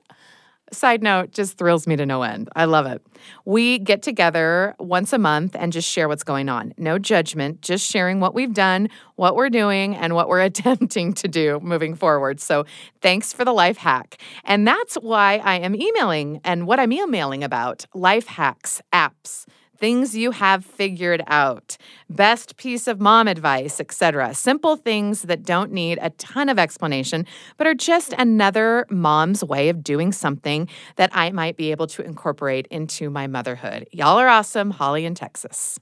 [0.72, 2.48] side note, just thrills me to no end.
[2.56, 3.02] I love it.
[3.44, 6.76] We get together once a month and just share what's going on.
[6.78, 11.28] No judgment, just sharing what we've done, what we're doing, and what we're attempting to
[11.28, 12.40] do moving forward.
[12.40, 12.68] So
[13.02, 14.22] thanks for the life hack.
[14.44, 19.48] And that's why I am emailing and what I'm emailing about life hacks, apps
[19.78, 21.78] things you have figured out,
[22.10, 24.34] best piece of mom advice, etc.
[24.34, 27.26] Simple things that don't need a ton of explanation,
[27.58, 32.02] but are just another mom's way of doing something that I might be able to
[32.04, 33.88] incorporate into my motherhood.
[33.92, 34.72] Y'all are awesome.
[34.72, 35.80] Holly in Texas.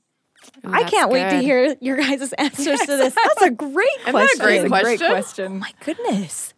[0.66, 1.14] Ooh, I can't good.
[1.14, 3.16] wait to hear your guys' answers to this.
[3.16, 4.14] That's a great question.
[4.14, 4.98] That a great question?
[4.98, 5.52] Great question.
[5.54, 6.54] Oh my goodness.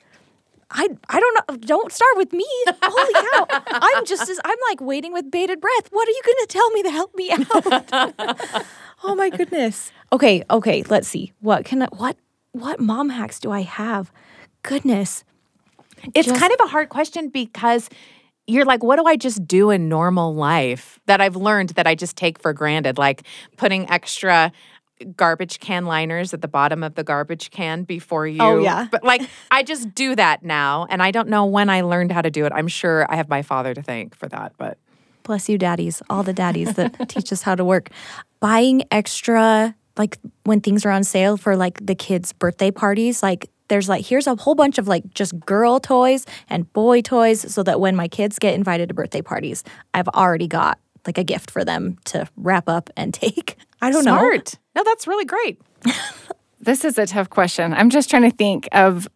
[0.72, 1.58] I I don't know.
[1.58, 2.48] Don't start with me.
[2.84, 3.48] Holy cow!
[3.72, 5.88] I'm just as I'm like waiting with bated breath.
[5.92, 8.66] What are you going to tell me to help me out?
[9.04, 9.92] oh my goodness.
[10.12, 10.84] Okay, okay.
[10.84, 11.34] Let's see.
[11.40, 12.18] What can I, what
[12.52, 14.12] what mom hacks do I have?
[14.64, 15.24] Goodness.
[16.14, 17.90] It's kind of a hard question because
[18.46, 21.96] you're like, what do I just do in normal life that I've learned that I
[21.96, 22.98] just take for granted?
[22.98, 23.24] Like
[23.58, 24.52] putting extra
[25.16, 28.42] garbage can liners at the bottom of the garbage can before oh, you.
[28.42, 28.88] Oh, yeah.
[28.90, 29.22] But like,
[29.52, 30.88] I just do that now.
[30.90, 32.52] And I don't know when I learned how to do it.
[32.54, 34.54] I'm sure I have my father to thank for that.
[34.58, 34.78] But
[35.28, 37.90] Bless you, daddies, all the daddies that teach us how to work.
[38.40, 43.50] Buying extra, like when things are on sale for like the kids' birthday parties, like
[43.68, 47.62] there's like, here's a whole bunch of like just girl toys and boy toys so
[47.64, 51.50] that when my kids get invited to birthday parties, I've already got like a gift
[51.52, 53.58] for them to wrap up and take.
[53.82, 54.18] I don't know.
[54.18, 54.56] smart.
[54.76, 55.60] No, that's really great.
[56.60, 57.72] This is a tough question.
[57.74, 59.08] I'm just trying to think of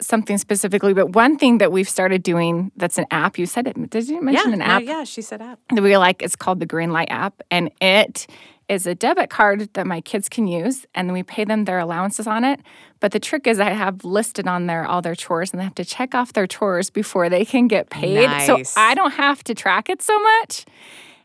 [0.00, 3.38] something specifically, but one thing that we've started doing that's an app.
[3.38, 3.90] You said it.
[3.90, 4.82] Did you mention yeah, an no, app?
[4.82, 5.58] yeah, she said app.
[5.74, 8.26] that we like it's called the Greenlight app and it
[8.68, 12.26] is a debit card that my kids can use and we pay them their allowances
[12.28, 12.60] on it
[13.00, 15.74] but the trick is i have listed on there all their chores and they have
[15.74, 18.46] to check off their chores before they can get paid Nice.
[18.46, 20.64] so i don't have to track it so much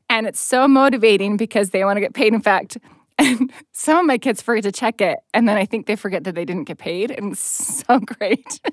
[0.10, 2.78] and it's so motivating because they want to get paid in fact
[3.18, 6.24] and some of my kids forget to check it and then i think they forget
[6.26, 7.40] that they didn't get paid and it's
[7.88, 8.60] so great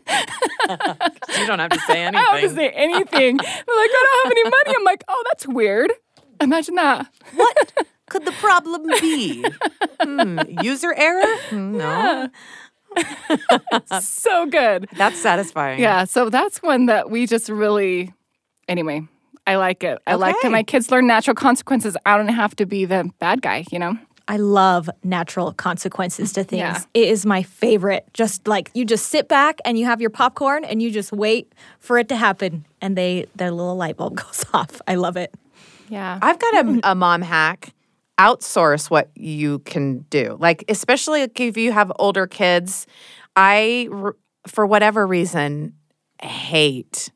[0.68, 2.16] You don't have to say anything.
[2.16, 2.56] I don't have to anything.
[2.56, 3.36] say anything.
[3.38, 4.74] They're like, I don't have any money.
[4.78, 5.92] I'm like, oh, that's weird.
[6.40, 7.08] Imagine that.
[7.34, 7.72] what
[8.08, 9.44] could the problem be?
[10.00, 11.26] Hmm, user error?
[11.48, 12.28] Hmm, No.
[14.00, 14.88] So good.
[14.96, 15.80] That's satisfying.
[15.80, 16.04] Yeah.
[16.04, 18.12] So that's one that we just really,
[18.68, 19.02] anyway,
[19.46, 19.98] I like it.
[20.06, 21.96] I like that my kids learn natural consequences.
[22.06, 23.98] I don't have to be the bad guy, you know?
[24.28, 26.60] I love natural consequences to things.
[26.60, 26.80] Yeah.
[26.94, 28.06] It is my favorite.
[28.14, 31.52] Just like you just sit back and you have your popcorn and you just wait
[31.80, 34.80] for it to happen and they their little light bulb goes off.
[34.86, 35.34] I love it.
[35.88, 36.18] Yeah.
[36.22, 36.78] I've got a, mm-hmm.
[36.84, 37.74] a mom hack.
[38.18, 40.36] Outsource what you can do.
[40.38, 42.86] Like, especially if you have older kids.
[43.34, 43.88] I
[44.46, 45.74] for whatever reason,
[46.22, 47.10] hate,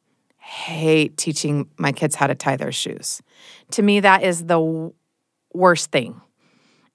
[0.46, 3.20] hate teaching my kids how to tie their shoes.
[3.72, 4.92] To me, that is the
[5.52, 6.20] worst thing.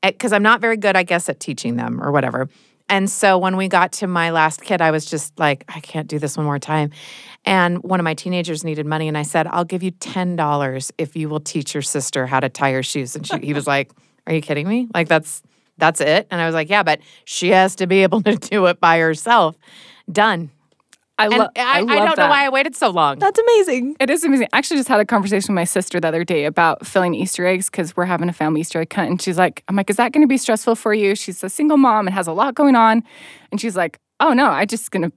[0.03, 2.47] Eh, because I'm not very good, I guess, at teaching them or whatever.
[2.87, 6.07] And so when we got to my last kid, I was just like, I can't
[6.07, 6.91] do this one more time.
[7.45, 11.15] And one of my teenagers needed money, and I said, I'll give you $10 if
[11.15, 13.15] you will teach your sister how to tie her shoes.
[13.15, 13.91] And she, he was like,
[14.27, 14.87] Are you kidding me?
[14.93, 15.41] Like, that's
[15.77, 16.27] that's it.
[16.31, 18.99] And I was like, Yeah, but she has to be able to do it by
[18.99, 19.57] herself.
[20.11, 20.51] Done.
[21.21, 23.19] I, And lo- I, I, love don't know why I waited so long.
[23.19, 23.95] That's amazing.
[23.99, 24.47] It is amazing.
[24.53, 27.45] I actually just had a conversation with my sister the other day about filling Easter
[27.45, 29.09] eggs because we're having a family Easter egg hunt.
[29.09, 31.15] And she's like, I'm like, is that going to be stressful for you?
[31.15, 33.03] She's a single mom and has a lot going on.
[33.51, 35.11] And she's like, oh no, I just going to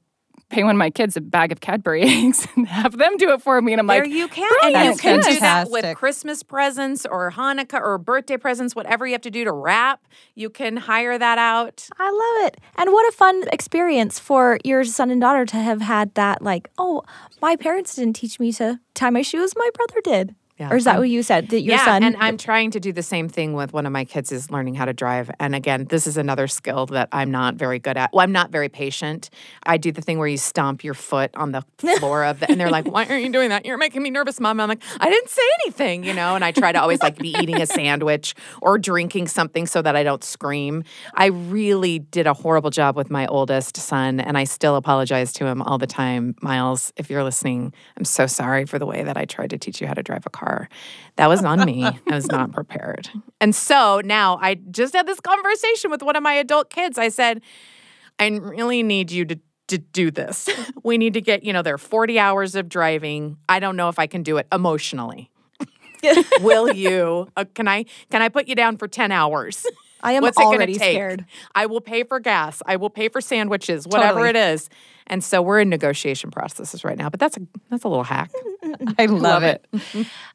[0.49, 3.43] pay one of my kids a bag of Cadbury eggs and have them do it
[3.43, 3.73] for me.
[3.73, 4.51] And I'm There like, you can.
[4.63, 5.97] And you That's can do that with.
[5.97, 10.07] Christmas presents or Hanukkah or birthday presents, whatever you have to do to wrap.
[10.35, 11.89] You can hire that out.
[11.99, 12.61] I love it.
[12.77, 16.71] And what a fun experience for your son and daughter to have had that like,
[16.79, 17.03] oh,
[17.41, 20.35] my parents didn't teach me to tie my shoes, my brother did.
[20.59, 20.71] Yeah.
[20.71, 21.49] Or is that what you said?
[21.49, 23.93] That your yeah, son and I'm trying to do the same thing with one of
[23.93, 25.29] my kids is learning how to drive.
[25.41, 28.13] And again, this is another skill that I'm not very good at.
[28.13, 29.31] Well, I'm not very patient.
[29.65, 31.63] I do the thing where you stomp your foot on the
[31.99, 33.67] floor of the, and they're like, "Why aren't you doing that?
[33.67, 36.37] You're making me nervous, mom." And I'm like, "I didn't say anything," you know.
[36.37, 39.97] And I try to always like be eating a sandwich or drinking something so that
[39.97, 40.85] I don't scream.
[41.15, 45.47] I really did a horrible job with my oldest son, and I still apologize to
[45.47, 46.37] him all the time.
[46.43, 49.81] Miles, if you're listening, I'm so sorry for the way that I tried to teach
[49.81, 50.44] you how to drive a car.
[51.17, 51.85] That was on me.
[51.85, 53.09] I was not prepared.
[53.41, 56.99] And so now I just had this conversation with one of my adult kids.
[56.99, 57.41] I said,
[58.19, 59.39] I really need you to
[59.69, 60.49] to do this.
[60.85, 63.39] We need to get, you know, there are 40 hours of driving.
[63.49, 65.31] I don't know if I can do it emotionally.
[66.41, 67.29] Will you?
[67.39, 69.65] Uh, can I can I put you down for 10 hours?
[70.05, 70.93] I am What's it gonna already take?
[70.93, 71.25] scared.
[71.55, 72.63] I will pay for gas.
[72.67, 74.29] I will pay for sandwiches, whatever Totally.
[74.31, 74.69] it is.
[75.07, 77.41] And so we're in negotiation processes right now, but that's a
[77.71, 78.31] that's a little hack.
[78.99, 79.67] I love, it.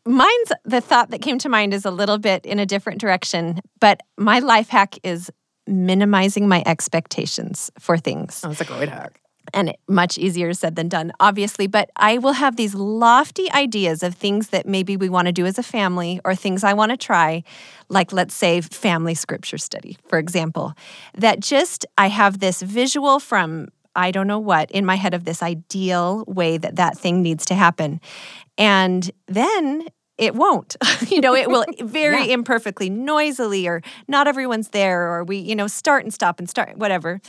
[0.05, 3.59] Mine's the thought that came to mind is a little bit in a different direction,
[3.79, 5.31] but my life hack is
[5.67, 8.41] minimizing my expectations for things.
[8.43, 9.21] Oh, that's a great hack.
[9.53, 11.67] And much easier said than done, obviously.
[11.67, 15.45] But I will have these lofty ideas of things that maybe we want to do
[15.45, 17.43] as a family or things I want to try,
[17.89, 20.73] like let's say family scripture study, for example,
[21.17, 25.25] that just I have this visual from I don't know what in my head of
[25.25, 27.99] this ideal way that that thing needs to happen.
[28.57, 29.87] And then
[30.19, 30.75] it won't.
[31.07, 35.67] you know, it will very imperfectly, noisily, or not everyone's there, or we, you know,
[35.67, 37.21] start and stop and start, whatever.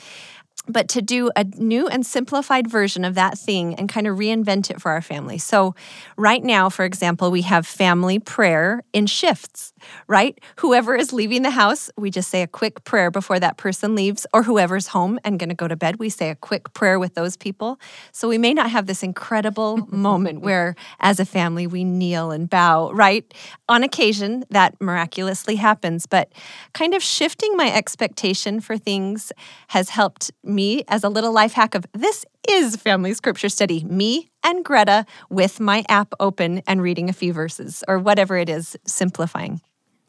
[0.68, 4.70] But to do a new and simplified version of that thing and kind of reinvent
[4.70, 5.38] it for our family.
[5.38, 5.74] So,
[6.16, 9.72] right now, for example, we have family prayer in shifts,
[10.06, 10.38] right?
[10.56, 14.26] Whoever is leaving the house, we just say a quick prayer before that person leaves,
[14.32, 17.14] or whoever's home and going to go to bed, we say a quick prayer with
[17.14, 17.78] those people.
[18.12, 22.48] So, we may not have this incredible moment where, as a family, we kneel and
[22.48, 23.32] bow, right?
[23.68, 26.32] On occasion, that miraculously happens, but
[26.72, 29.32] kind of shifting my expectation for things
[29.68, 33.84] has helped me as a little life hack of this is family scripture study.
[33.84, 38.48] Me and Greta with my app open and reading a few verses or whatever it
[38.48, 39.60] is, simplifying.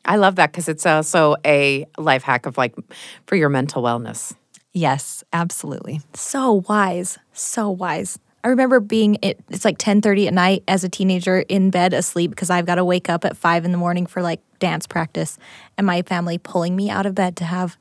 [0.06, 2.76] I love that because it's uh, also a life hack of like
[3.28, 4.34] for your mental wellness.
[4.74, 6.02] Yes, absolutely.
[6.14, 8.18] So wise, so wise.
[8.44, 12.32] I remember being it, it's like 10:30 at night as a teenager in bed asleep
[12.32, 15.38] because I've got to wake up at 5 in the morning for like dance practice
[15.78, 17.78] and my family pulling me out of bed to have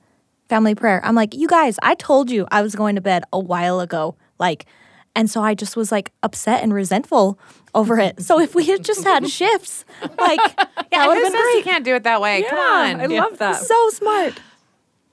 [0.49, 1.01] family prayer.
[1.05, 4.17] I'm like, "You guys, I told you I was going to bed a while ago."
[4.39, 4.67] Like
[5.15, 7.39] and so I just was like upset and resentful
[7.75, 8.23] over it.
[8.23, 9.85] So if we had just had shifts,
[10.19, 12.43] like that Yeah, would who have been says you can't do it that way?
[12.49, 13.01] Come on.
[13.01, 13.57] I love that.
[13.57, 14.41] So smart.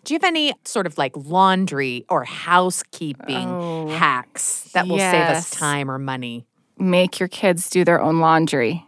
[0.04, 5.30] Do you have any sort of like laundry or housekeeping oh, hacks that will save
[5.30, 6.46] us time or money?
[6.80, 8.86] make your kids do their own laundry.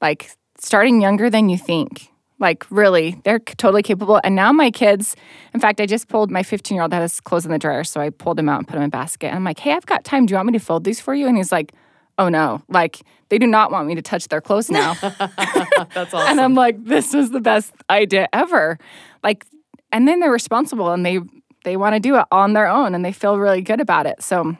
[0.00, 2.09] Like starting younger than you think.
[2.40, 4.20] Like really, they're totally capable.
[4.24, 5.14] And now my kids,
[5.54, 7.84] in fact, I just pulled my 15 year old had his clothes in the dryer,
[7.84, 9.28] so I pulled him out and put him in a basket.
[9.28, 10.26] And I'm like, hey, I've got time.
[10.26, 11.28] Do you want me to fold these for you?
[11.28, 11.72] And he's like,
[12.18, 14.94] oh no, like they do not want me to touch their clothes now.
[15.00, 16.28] That's awesome.
[16.28, 18.78] And I'm like, this was the best idea ever.
[19.22, 19.46] Like,
[19.92, 21.18] and then they're responsible and they
[21.64, 24.22] they want to do it on their own and they feel really good about it.
[24.22, 24.56] So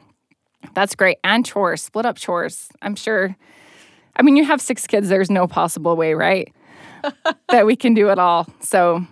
[0.74, 1.18] that's great.
[1.24, 2.68] And chores, split up chores.
[2.82, 3.36] I'm sure.
[4.16, 5.08] I mean, you have six kids.
[5.08, 6.52] There's no possible way, right,
[7.48, 8.46] that we can do it all.
[8.60, 9.04] So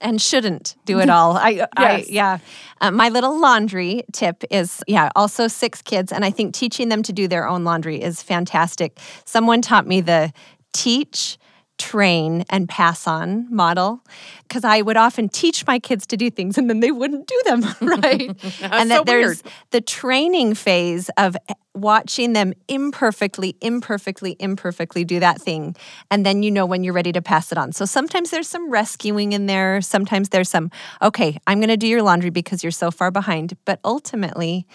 [0.00, 1.36] and shouldn't do it all.
[1.36, 2.38] I, I yeah.
[2.80, 7.02] Uh, my little laundry tip is yeah, also six kids, and I think teaching them
[7.04, 8.98] to do their own laundry is fantastic.
[9.24, 10.32] Someone taught me the
[10.72, 11.38] teach.
[11.78, 14.00] Train and pass on model
[14.44, 17.38] because I would often teach my kids to do things and then they wouldn't do
[17.44, 18.30] them right.
[18.62, 19.54] and so that there's weird.
[19.72, 21.36] the training phase of
[21.76, 25.76] watching them imperfectly, imperfectly, imperfectly do that thing.
[26.10, 27.72] And then you know when you're ready to pass it on.
[27.72, 29.80] So sometimes there's some rescuing in there.
[29.80, 30.70] Sometimes there's some,
[31.02, 33.56] okay, I'm going to do your laundry because you're so far behind.
[33.64, 34.66] But ultimately,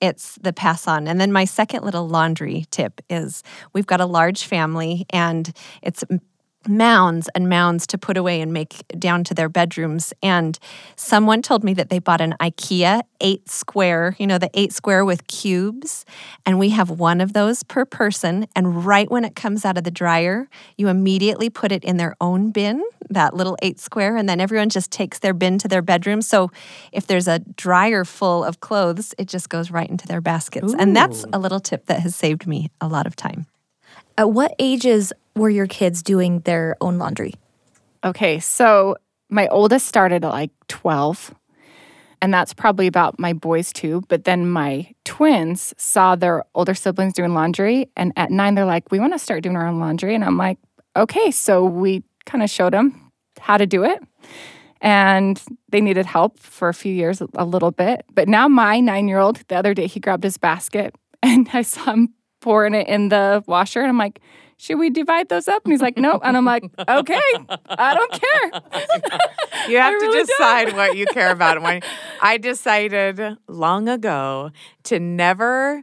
[0.00, 1.06] it's the pass on.
[1.08, 3.42] And then my second little laundry tip is
[3.72, 5.52] we've got a large family and
[5.82, 6.04] it's
[6.68, 10.12] mounds and mounds to put away and make down to their bedrooms.
[10.22, 10.58] And
[10.96, 15.04] someone told me that they bought an IKEA eight square, you know, the eight square
[15.04, 16.04] with cubes.
[16.44, 18.46] And we have one of those per person.
[18.54, 22.14] And right when it comes out of the dryer, you immediately put it in their
[22.20, 24.16] own bin, that little eight square.
[24.16, 26.22] And then everyone just takes their bin to their bedroom.
[26.22, 26.50] So
[26.92, 30.74] if there's a dryer full of clothes, it just goes right into their baskets.
[30.78, 33.46] And that's a little tip that has saved me a lot of time.
[34.18, 37.34] At what ages were your kids doing their own laundry?
[38.02, 38.96] Okay, so
[39.28, 41.34] my oldest started at like 12,
[42.22, 44.02] and that's probably about my boys too.
[44.08, 48.90] But then my twins saw their older siblings doing laundry, and at nine, they're like,
[48.90, 50.14] We want to start doing our own laundry.
[50.14, 50.58] And I'm like,
[50.96, 54.02] Okay, so we kind of showed them how to do it.
[54.80, 58.04] And they needed help for a few years, a little bit.
[58.14, 61.62] But now, my nine year old, the other day, he grabbed his basket and I
[61.62, 63.80] saw him pouring it in the washer.
[63.80, 64.20] And I'm like,
[64.56, 65.64] should we divide those up?
[65.64, 66.22] And he's like, nope.
[66.24, 67.20] And I'm like, okay,
[67.68, 68.80] I don't care.
[69.68, 71.60] You have I to really decide what you care about.
[71.60, 71.82] When
[72.22, 74.50] I decided long ago
[74.84, 75.82] to never.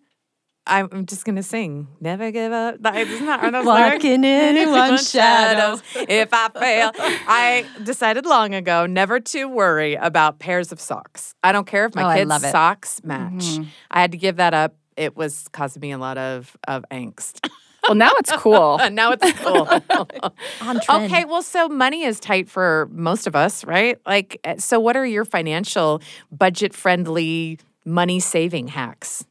[0.65, 1.89] I'm just gonna sing.
[1.99, 2.81] Never give up.
[2.81, 3.95] That- Isn't that are those lyrics?
[3.95, 5.81] Walking in anyone's shadows.
[5.95, 11.35] If I fail, I decided long ago never to worry about pairs of socks.
[11.43, 12.51] I don't care if my Oh, kids' love it.
[12.51, 13.37] socks mm-hmm.
[13.37, 13.67] match.
[13.91, 14.75] I had to give that up.
[14.95, 17.45] It was causing me a lot of of angst.
[17.87, 18.79] Well, now it's cool.
[18.79, 19.67] And now it's cool.
[20.61, 21.11] On trend.
[21.11, 23.97] Okay, well, so money is tight for most of us, right?
[24.05, 29.25] Like, uh, so what are your financial, budget friendly, money saving hacks?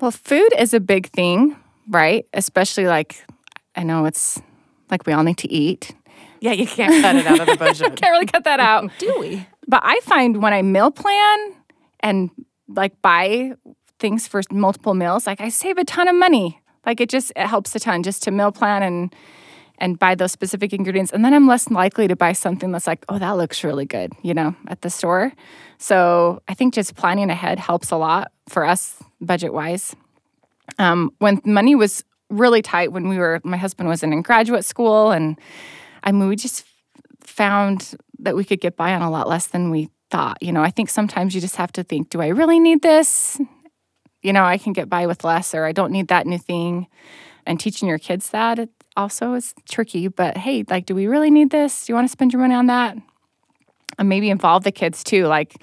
[0.00, 1.56] Well, food is a big thing,
[1.88, 2.26] right?
[2.32, 3.24] Especially like,
[3.74, 4.40] I know it's
[4.90, 5.94] like we all need to eat.
[6.40, 7.96] Yeah, you can't cut it out of the budget.
[7.96, 8.90] Can't really cut that out.
[8.98, 9.46] do we?
[9.66, 11.54] But I find when I meal plan
[12.00, 12.30] and
[12.68, 13.52] like buy
[13.98, 16.60] things for multiple meals, like I save a ton of money.
[16.86, 19.14] Like it just it helps a ton just to meal plan and
[19.78, 21.12] and buy those specific ingredients.
[21.12, 24.12] And then I'm less likely to buy something that's like, oh, that looks really good,
[24.22, 25.32] you know, at the store.
[25.78, 29.94] So I think just planning ahead helps a lot for us budget wise.
[30.78, 35.10] Um, when money was really tight, when we were, my husband was in graduate school,
[35.10, 35.38] and
[36.02, 36.64] I mean, we just
[37.20, 40.38] found that we could get by on a lot less than we thought.
[40.42, 43.40] You know, I think sometimes you just have to think, do I really need this?
[44.26, 46.88] You know, I can get by with less, or I don't need that new thing.
[47.46, 50.08] And teaching your kids that it also is tricky.
[50.08, 51.86] But hey, like, do we really need this?
[51.86, 52.96] Do you want to spend your money on that?
[53.98, 55.26] And maybe involve the kids too.
[55.26, 55.62] Like,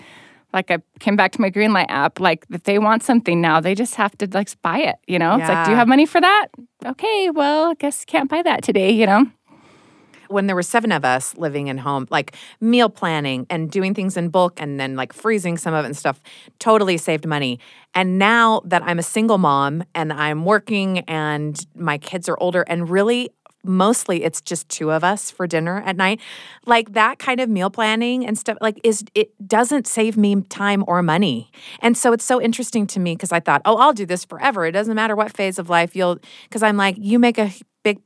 [0.53, 2.22] like I came back to my Greenlight app.
[2.22, 4.95] Like, if they want something now, they just have to like buy it.
[5.07, 6.47] You know, it's like, do you have money for that?
[6.86, 8.91] Okay, well, I guess can't buy that today.
[8.91, 9.26] You know.
[10.34, 14.18] When there were seven of us living in home, like meal planning and doing things
[14.18, 16.20] in bulk and then like freezing some of it and stuff,
[16.60, 17.60] totally saved money.
[17.94, 22.64] And now that I'm a single mom and I'm working and my kids are older
[22.68, 23.30] and really
[23.64, 26.20] mostly it's just two of us for dinner at night
[26.66, 30.84] like that kind of meal planning and stuff like is it doesn't save me time
[30.86, 34.06] or money and so it's so interesting to me because i thought oh i'll do
[34.06, 37.38] this forever it doesn't matter what phase of life you'll because i'm like you make
[37.38, 37.54] a
[37.84, 38.02] big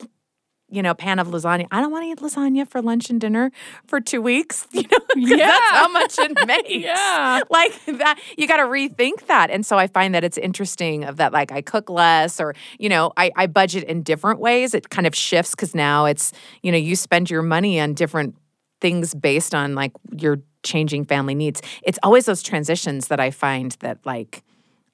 [0.70, 1.66] you know, pan of lasagna.
[1.72, 3.52] I don't want to eat lasagna for lunch and dinner
[3.88, 4.68] for two weeks.
[5.18, 6.70] You know, 'cause that's how much it makes.
[6.70, 7.42] Yeah.
[7.50, 8.20] like that.
[8.38, 9.50] You got to rethink that.
[9.50, 11.34] And so I find that it's interesting of that.
[11.34, 14.76] Like I cook less, or you know, I, I budget in different ways.
[14.76, 18.36] It kind of shifts because now it's you know you spend your money on different
[18.80, 21.62] things based on like your changing family needs.
[21.84, 24.44] It's always those transitions that I find that like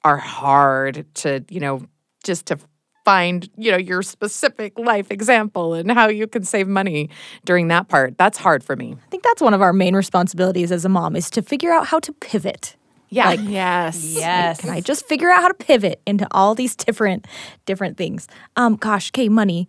[0.06, 1.82] are hard to you know
[2.24, 2.58] just to
[3.06, 7.10] find you know your specific life example and how you can save money
[7.46, 10.72] during that part that's hard for me I think that's one of our main responsibilities
[10.72, 12.76] as a mom is to figure out how to pivot.
[13.10, 14.04] yeah Like, Yes.
[14.04, 14.62] Yes.
[14.62, 17.28] Can I just figure out how to pivot into all these different
[17.66, 18.28] different things?
[18.56, 19.68] Um, gosh, okay, money.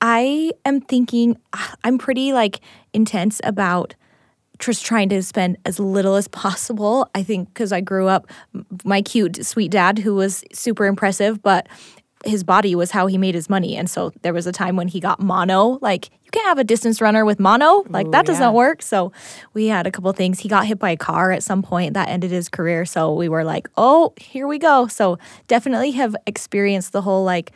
[0.00, 1.36] I am thinking
[1.84, 2.60] I'm pretty like
[2.92, 3.94] intense about
[4.58, 7.08] just trying to spend as little as possible.
[7.14, 8.26] I think because I grew up,
[8.84, 11.66] my cute, sweet dad, who was super impressive, but
[12.24, 13.76] his body was how he made his money.
[13.76, 15.78] And so there was a time when he got mono.
[15.80, 17.84] Like, you can't have a distance runner with mono.
[17.88, 18.82] Like, that doesn't work.
[18.82, 19.12] So
[19.54, 20.40] we had a couple things.
[20.40, 22.84] He got hit by a car at some point that ended his career.
[22.84, 24.86] So we were like, oh, here we go.
[24.86, 25.18] So
[25.48, 27.52] definitely have experienced the whole like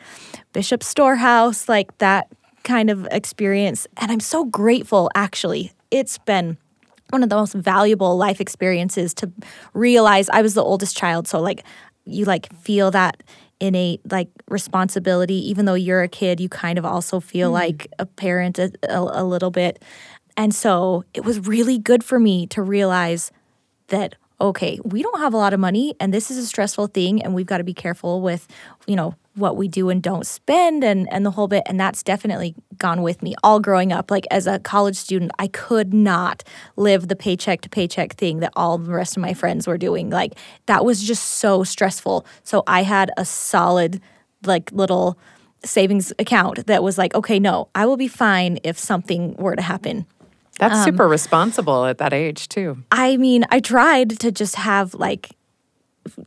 [0.51, 2.27] Bishop Storehouse, like that
[2.63, 3.85] kind of experience.
[3.97, 5.73] And I'm so grateful, actually.
[5.91, 6.57] It's been
[7.11, 9.31] one of the most valuable life experiences to
[9.75, 11.27] realize I was the oldest child.
[11.27, 11.63] So, like,
[12.05, 13.21] you like feel that
[13.59, 17.53] innate like responsibility even though you're a kid you kind of also feel mm.
[17.53, 19.81] like a parent a, a, a little bit.
[20.37, 23.31] And so it was really good for me to realize
[23.87, 27.23] that okay we don't have a lot of money and this is a stressful thing
[27.23, 28.47] and we've got to be careful with
[28.85, 32.03] you know what we do and don't spend and and the whole bit and that's
[32.03, 34.09] definitely gone with me all growing up.
[34.09, 36.43] Like as a college student I could not
[36.77, 40.09] live the paycheck to paycheck thing that all the rest of my friends were doing.
[40.09, 40.33] Like
[40.67, 42.25] that was just so stressful.
[42.43, 44.01] So I had a solid
[44.45, 45.17] like little
[45.63, 49.61] savings account that was like okay no I will be fine if something were to
[49.61, 50.05] happen.
[50.59, 52.83] That's Um, super responsible at that age too.
[52.89, 55.34] I mean, I tried to just have like,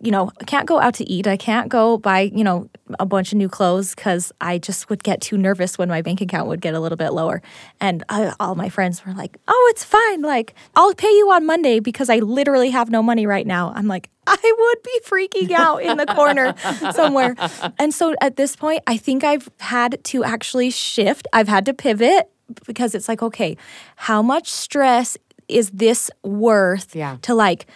[0.00, 1.26] you know, I can't go out to eat.
[1.26, 2.68] I can't go buy, you know,
[2.98, 6.20] a bunch of new clothes because I just would get too nervous when my bank
[6.20, 7.40] account would get a little bit lower.
[7.80, 10.22] And I, all my friends were like, oh, it's fine.
[10.22, 13.72] Like, I'll pay you on Monday because I literally have no money right now.
[13.74, 16.54] I'm like, I would be freaking out in the corner
[16.92, 17.34] somewhere.
[17.78, 21.28] And so at this point, I think I've had to actually shift.
[21.32, 22.28] I've had to pivot
[22.66, 23.56] because it's like, okay,
[23.96, 25.16] how much stress
[25.48, 27.16] is this worth Yeah.
[27.22, 27.66] to like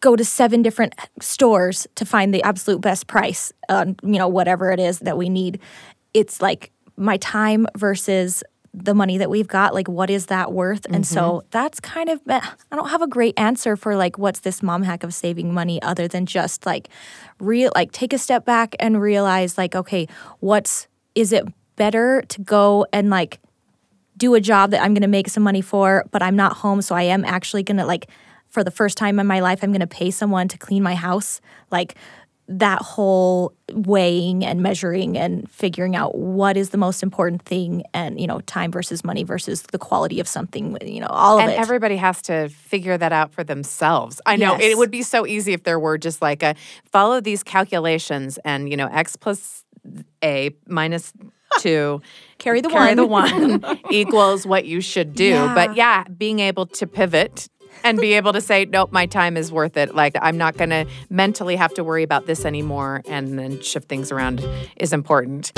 [0.00, 4.70] go to seven different stores to find the absolute best price on you know whatever
[4.70, 5.60] it is that we need
[6.14, 8.42] it's like my time versus
[8.74, 11.46] the money that we've got like what is that worth and so mm-hmm.
[11.50, 15.02] that's kind of i don't have a great answer for like what's this mom hack
[15.02, 16.88] of saving money other than just like
[17.40, 20.06] real like take a step back and realize like okay
[20.40, 23.40] what's is it better to go and like
[24.16, 26.80] do a job that I'm going to make some money for, but I'm not home.
[26.82, 28.08] So I am actually going to, like,
[28.56, 30.94] for the first time in my life, I'm going to pay someone to clean my
[30.94, 31.42] house.
[31.70, 31.94] Like,
[32.48, 38.18] that whole weighing and measuring and figuring out what is the most important thing and,
[38.18, 41.50] you know, time versus money versus the quality of something, you know, all of and
[41.52, 41.58] it.
[41.58, 44.22] everybody has to figure that out for themselves.
[44.24, 44.62] I know Yes.
[44.72, 46.54] it would be so easy if there were just like a
[46.92, 49.64] follow these calculations and you know x plus
[50.24, 51.12] a minus
[51.58, 52.00] two
[52.38, 53.60] Carry the carry the one.
[53.60, 55.32] one equals what you should do.
[55.54, 57.48] But yeah, being able to pivot
[57.84, 59.94] and be able to say, nope, my time is worth it.
[59.94, 63.88] Like I'm not going to mentally have to worry about this anymore, and then shift
[63.88, 64.46] things around
[64.76, 65.52] is important.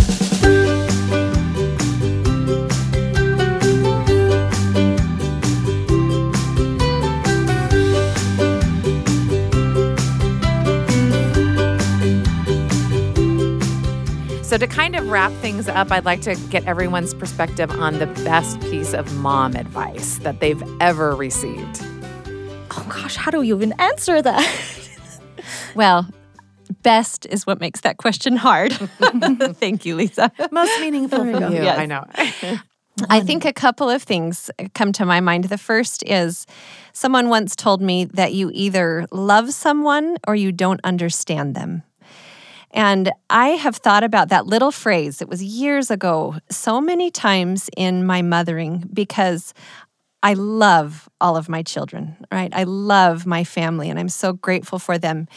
[14.48, 18.06] So, to kind of wrap things up, I'd like to get everyone's perspective on the
[18.06, 21.82] best piece of mom advice that they've ever received.
[22.78, 24.46] Oh gosh, how do you even answer that?
[25.74, 26.08] Well,
[26.82, 28.72] best is what makes that question hard.
[29.54, 30.30] Thank you, Lisa.
[30.50, 31.62] Most meaningful for you.
[31.62, 31.78] Yes.
[31.78, 32.04] I know.
[33.08, 35.44] I think a couple of things come to my mind.
[35.44, 36.46] The first is
[36.92, 41.84] someone once told me that you either love someone or you don't understand them.
[42.72, 47.70] And I have thought about that little phrase, it was years ago, so many times
[47.76, 49.54] in my mothering because
[50.22, 52.52] I love all of my children, right?
[52.54, 55.28] I love my family and I'm so grateful for them.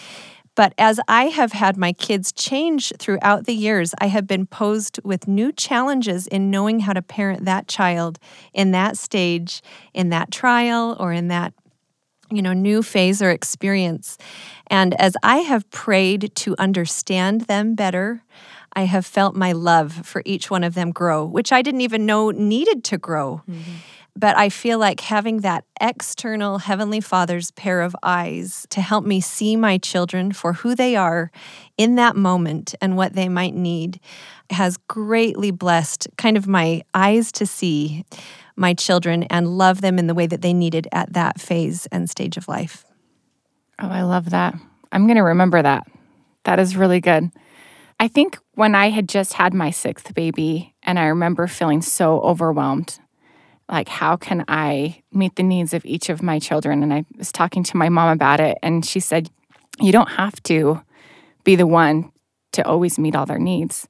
[0.56, 5.00] But as I have had my kids change throughout the years, I have been posed
[5.04, 8.20] with new challenges in knowing how to parent that child
[8.54, 9.62] in that stage,
[9.94, 11.54] in that trial, or in that
[12.32, 14.18] you know new phase or experience
[14.68, 18.24] and as i have prayed to understand them better
[18.74, 22.06] i have felt my love for each one of them grow which i didn't even
[22.06, 23.72] know needed to grow mm-hmm.
[24.16, 29.22] But I feel like having that external Heavenly Father's pair of eyes to help me
[29.22, 31.32] see my children for who they are
[31.78, 34.00] in that moment and what they might need
[34.50, 38.06] has greatly blessed kind of my eyes to see
[38.56, 42.10] my children and love them in the way that they needed at that phase and
[42.10, 42.86] stage of life.
[43.80, 44.56] Oh, I love that.
[44.92, 45.88] I'm going to remember that.
[46.44, 47.32] That is really good.
[48.00, 52.20] I think when I had just had my sixth baby, and I remember feeling so
[52.22, 53.00] overwhelmed
[53.72, 56.84] like, how can I meet the needs of each of my children?
[56.84, 59.30] And I was talking to my mom about it, and she said,
[59.80, 60.82] You don't have to
[61.44, 62.12] be the one
[62.52, 63.88] to always meet all their needs.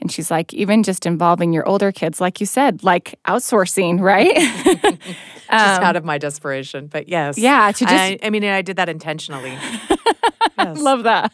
[0.00, 4.34] And she's like, even just involving your older kids, like you said, like outsourcing, right?
[4.98, 6.86] just um, out of my desperation.
[6.86, 7.36] But yes.
[7.36, 9.56] yeah, to just I, I mean, I did that intentionally.
[10.58, 10.78] Yes.
[10.78, 11.32] Love that.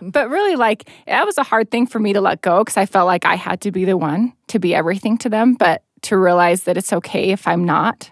[0.00, 2.86] but really, like, that was a hard thing for me to let go because I
[2.86, 6.16] felt like I had to be the one to be everything to them, but to
[6.16, 8.10] realize that it's okay if I'm not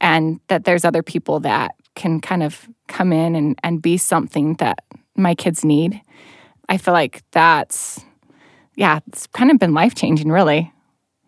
[0.00, 4.54] and that there's other people that can kind of come in and, and be something
[4.54, 4.78] that
[5.16, 6.00] my kids need.
[6.68, 8.00] I feel like that's,
[8.76, 10.72] yeah, it's kind of been life changing, really.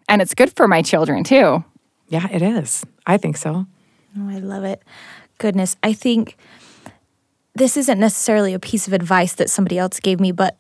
[0.08, 1.64] And it's good for my children too.
[2.08, 2.84] Yeah, it is.
[3.06, 3.66] I think so.
[4.18, 4.82] Oh, I love it.
[5.38, 6.36] Goodness, I think
[7.54, 10.56] this isn't necessarily a piece of advice that somebody else gave me, but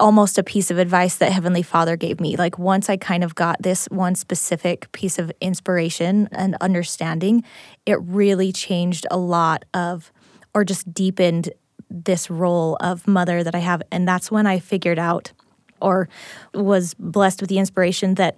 [0.00, 2.36] almost a piece of advice that Heavenly Father gave me.
[2.36, 7.44] Like once I kind of got this one specific piece of inspiration and understanding,
[7.86, 10.12] it really changed a lot of,
[10.52, 11.50] or just deepened
[11.88, 13.82] this role of mother that I have.
[13.92, 15.32] And that's when I figured out
[15.80, 16.08] or
[16.52, 18.36] was blessed with the inspiration that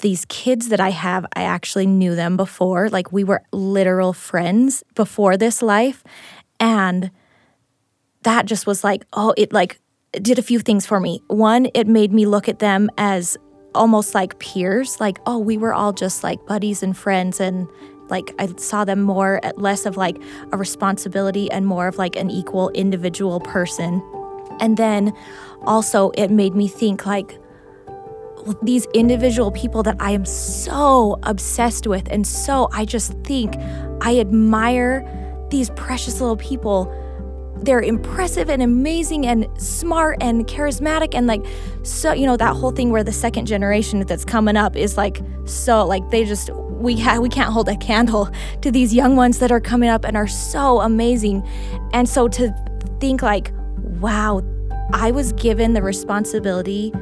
[0.00, 2.88] these kids that I have, I actually knew them before.
[2.88, 6.04] Like we were literal friends before this life.
[6.60, 7.10] And
[8.22, 9.80] that just was like, oh, it like
[10.20, 11.22] did a few things for me.
[11.28, 13.36] One, it made me look at them as
[13.74, 17.66] almost like peers, like, oh, we were all just like buddies and friends and
[18.08, 20.18] like I saw them more at less of like
[20.52, 24.02] a responsibility and more of like an equal individual person.
[24.60, 25.14] And then
[25.62, 27.38] also it made me think like
[28.62, 33.54] these individual people that I am so obsessed with and so I just think
[34.02, 35.08] I admire
[35.50, 36.92] these precious little people
[37.62, 41.44] they're impressive and amazing and smart and charismatic and like
[41.82, 45.20] so you know that whole thing where the second generation that's coming up is like
[45.44, 46.50] so like they just
[46.82, 48.28] we ha- we can't hold a candle
[48.60, 51.46] to these young ones that are coming up and are so amazing.
[51.92, 52.52] And so to
[53.00, 53.52] think like
[54.00, 54.42] wow
[54.92, 56.92] I was given the responsibility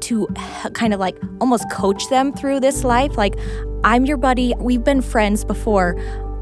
[0.00, 0.26] to
[0.74, 3.16] kind of like almost coach them through this life.
[3.16, 3.34] Like
[3.82, 4.54] I'm your buddy.
[4.58, 5.96] We've been friends before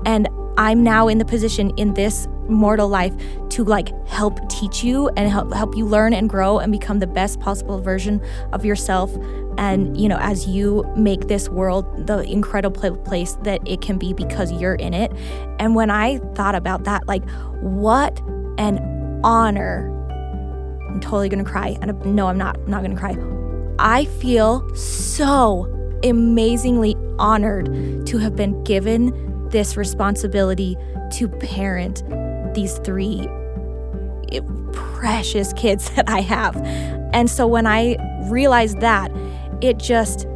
[0.04, 3.14] and I'm now in the position in this mortal life
[3.50, 7.06] to like help teach you and help help you learn and grow and become the
[7.06, 8.20] best possible version
[8.52, 9.14] of yourself.
[9.58, 14.12] And you know as you make this world the incredible place that it can be
[14.12, 15.12] because you're in it.
[15.58, 17.28] And when i thought about that like
[17.60, 18.20] what
[18.58, 19.88] an honor.
[20.88, 23.16] I'm totally gonna cry and no i'm not not gonna cry.
[23.78, 25.68] I feel so
[26.04, 30.76] amazingly honored to have been given this responsibility
[31.12, 32.02] to parent
[32.54, 33.28] these three
[34.72, 36.56] precious kids that I have.
[37.12, 37.96] And so when I
[38.30, 39.10] realized that,
[39.60, 40.26] it just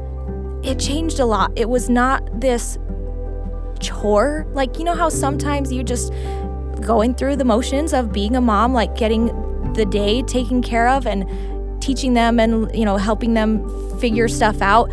[0.63, 1.53] it changed a lot.
[1.57, 2.79] It was not this
[3.81, 4.47] chore.
[4.53, 6.13] Like you know how sometimes you just
[6.81, 9.27] going through the motions of being a mom, like getting
[9.75, 11.27] the day taken care of and
[11.83, 13.69] teaching them and you know helping them
[14.01, 14.91] figure stuff out.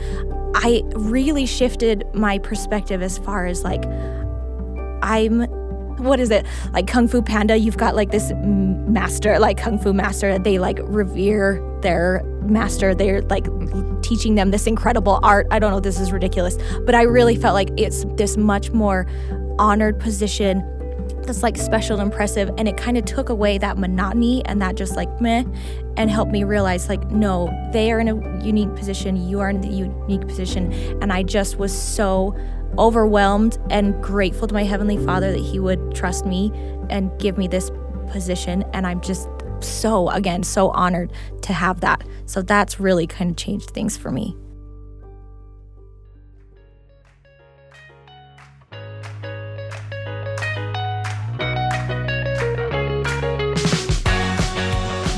[0.55, 3.85] I really shifted my perspective as far as like
[5.01, 5.41] I'm
[6.03, 6.45] what is it?
[6.71, 10.79] Like kung fu panda you've got like this master like kung fu master they like
[10.83, 12.93] revere their master.
[12.93, 13.47] They're like
[14.01, 15.47] teaching them this incredible art.
[15.51, 19.05] I don't know this is ridiculous but i really felt like it's this much more
[19.59, 20.69] honored position
[21.25, 24.75] that's like special and impressive and it kind of took away that monotony and that
[24.75, 25.43] just like meh
[25.95, 29.63] and helped me realize like no they are in a unique position you are in
[29.63, 32.35] a unique position and i just was so
[32.77, 36.51] overwhelmed and grateful to my heavenly father that he would trust me
[36.89, 37.71] and give me this
[38.11, 38.63] position.
[38.73, 39.27] And i'm just
[39.61, 41.11] so again so honored
[41.43, 42.03] to have that.
[42.25, 44.35] So that's really kind of changed things for me.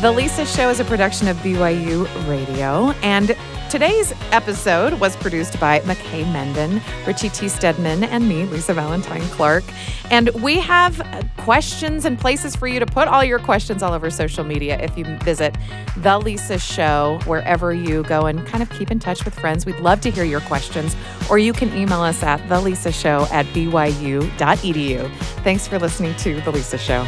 [0.01, 3.35] The Lisa Show is a production of BYU Radio, and
[3.75, 7.49] today's episode was produced by McKay Menden, Richie T.
[7.49, 9.65] Stedman, and me, Lisa Valentine Clark.
[10.09, 11.01] And we have
[11.35, 14.97] questions and places for you to put all your questions all over social media if
[14.97, 15.57] you visit
[15.97, 19.65] The Lisa Show, wherever you go and kind of keep in touch with friends.
[19.65, 20.95] We'd love to hear your questions,
[21.29, 25.13] or you can email us at thelisashow at byu.edu.
[25.43, 27.05] Thanks for listening to The Lisa Show.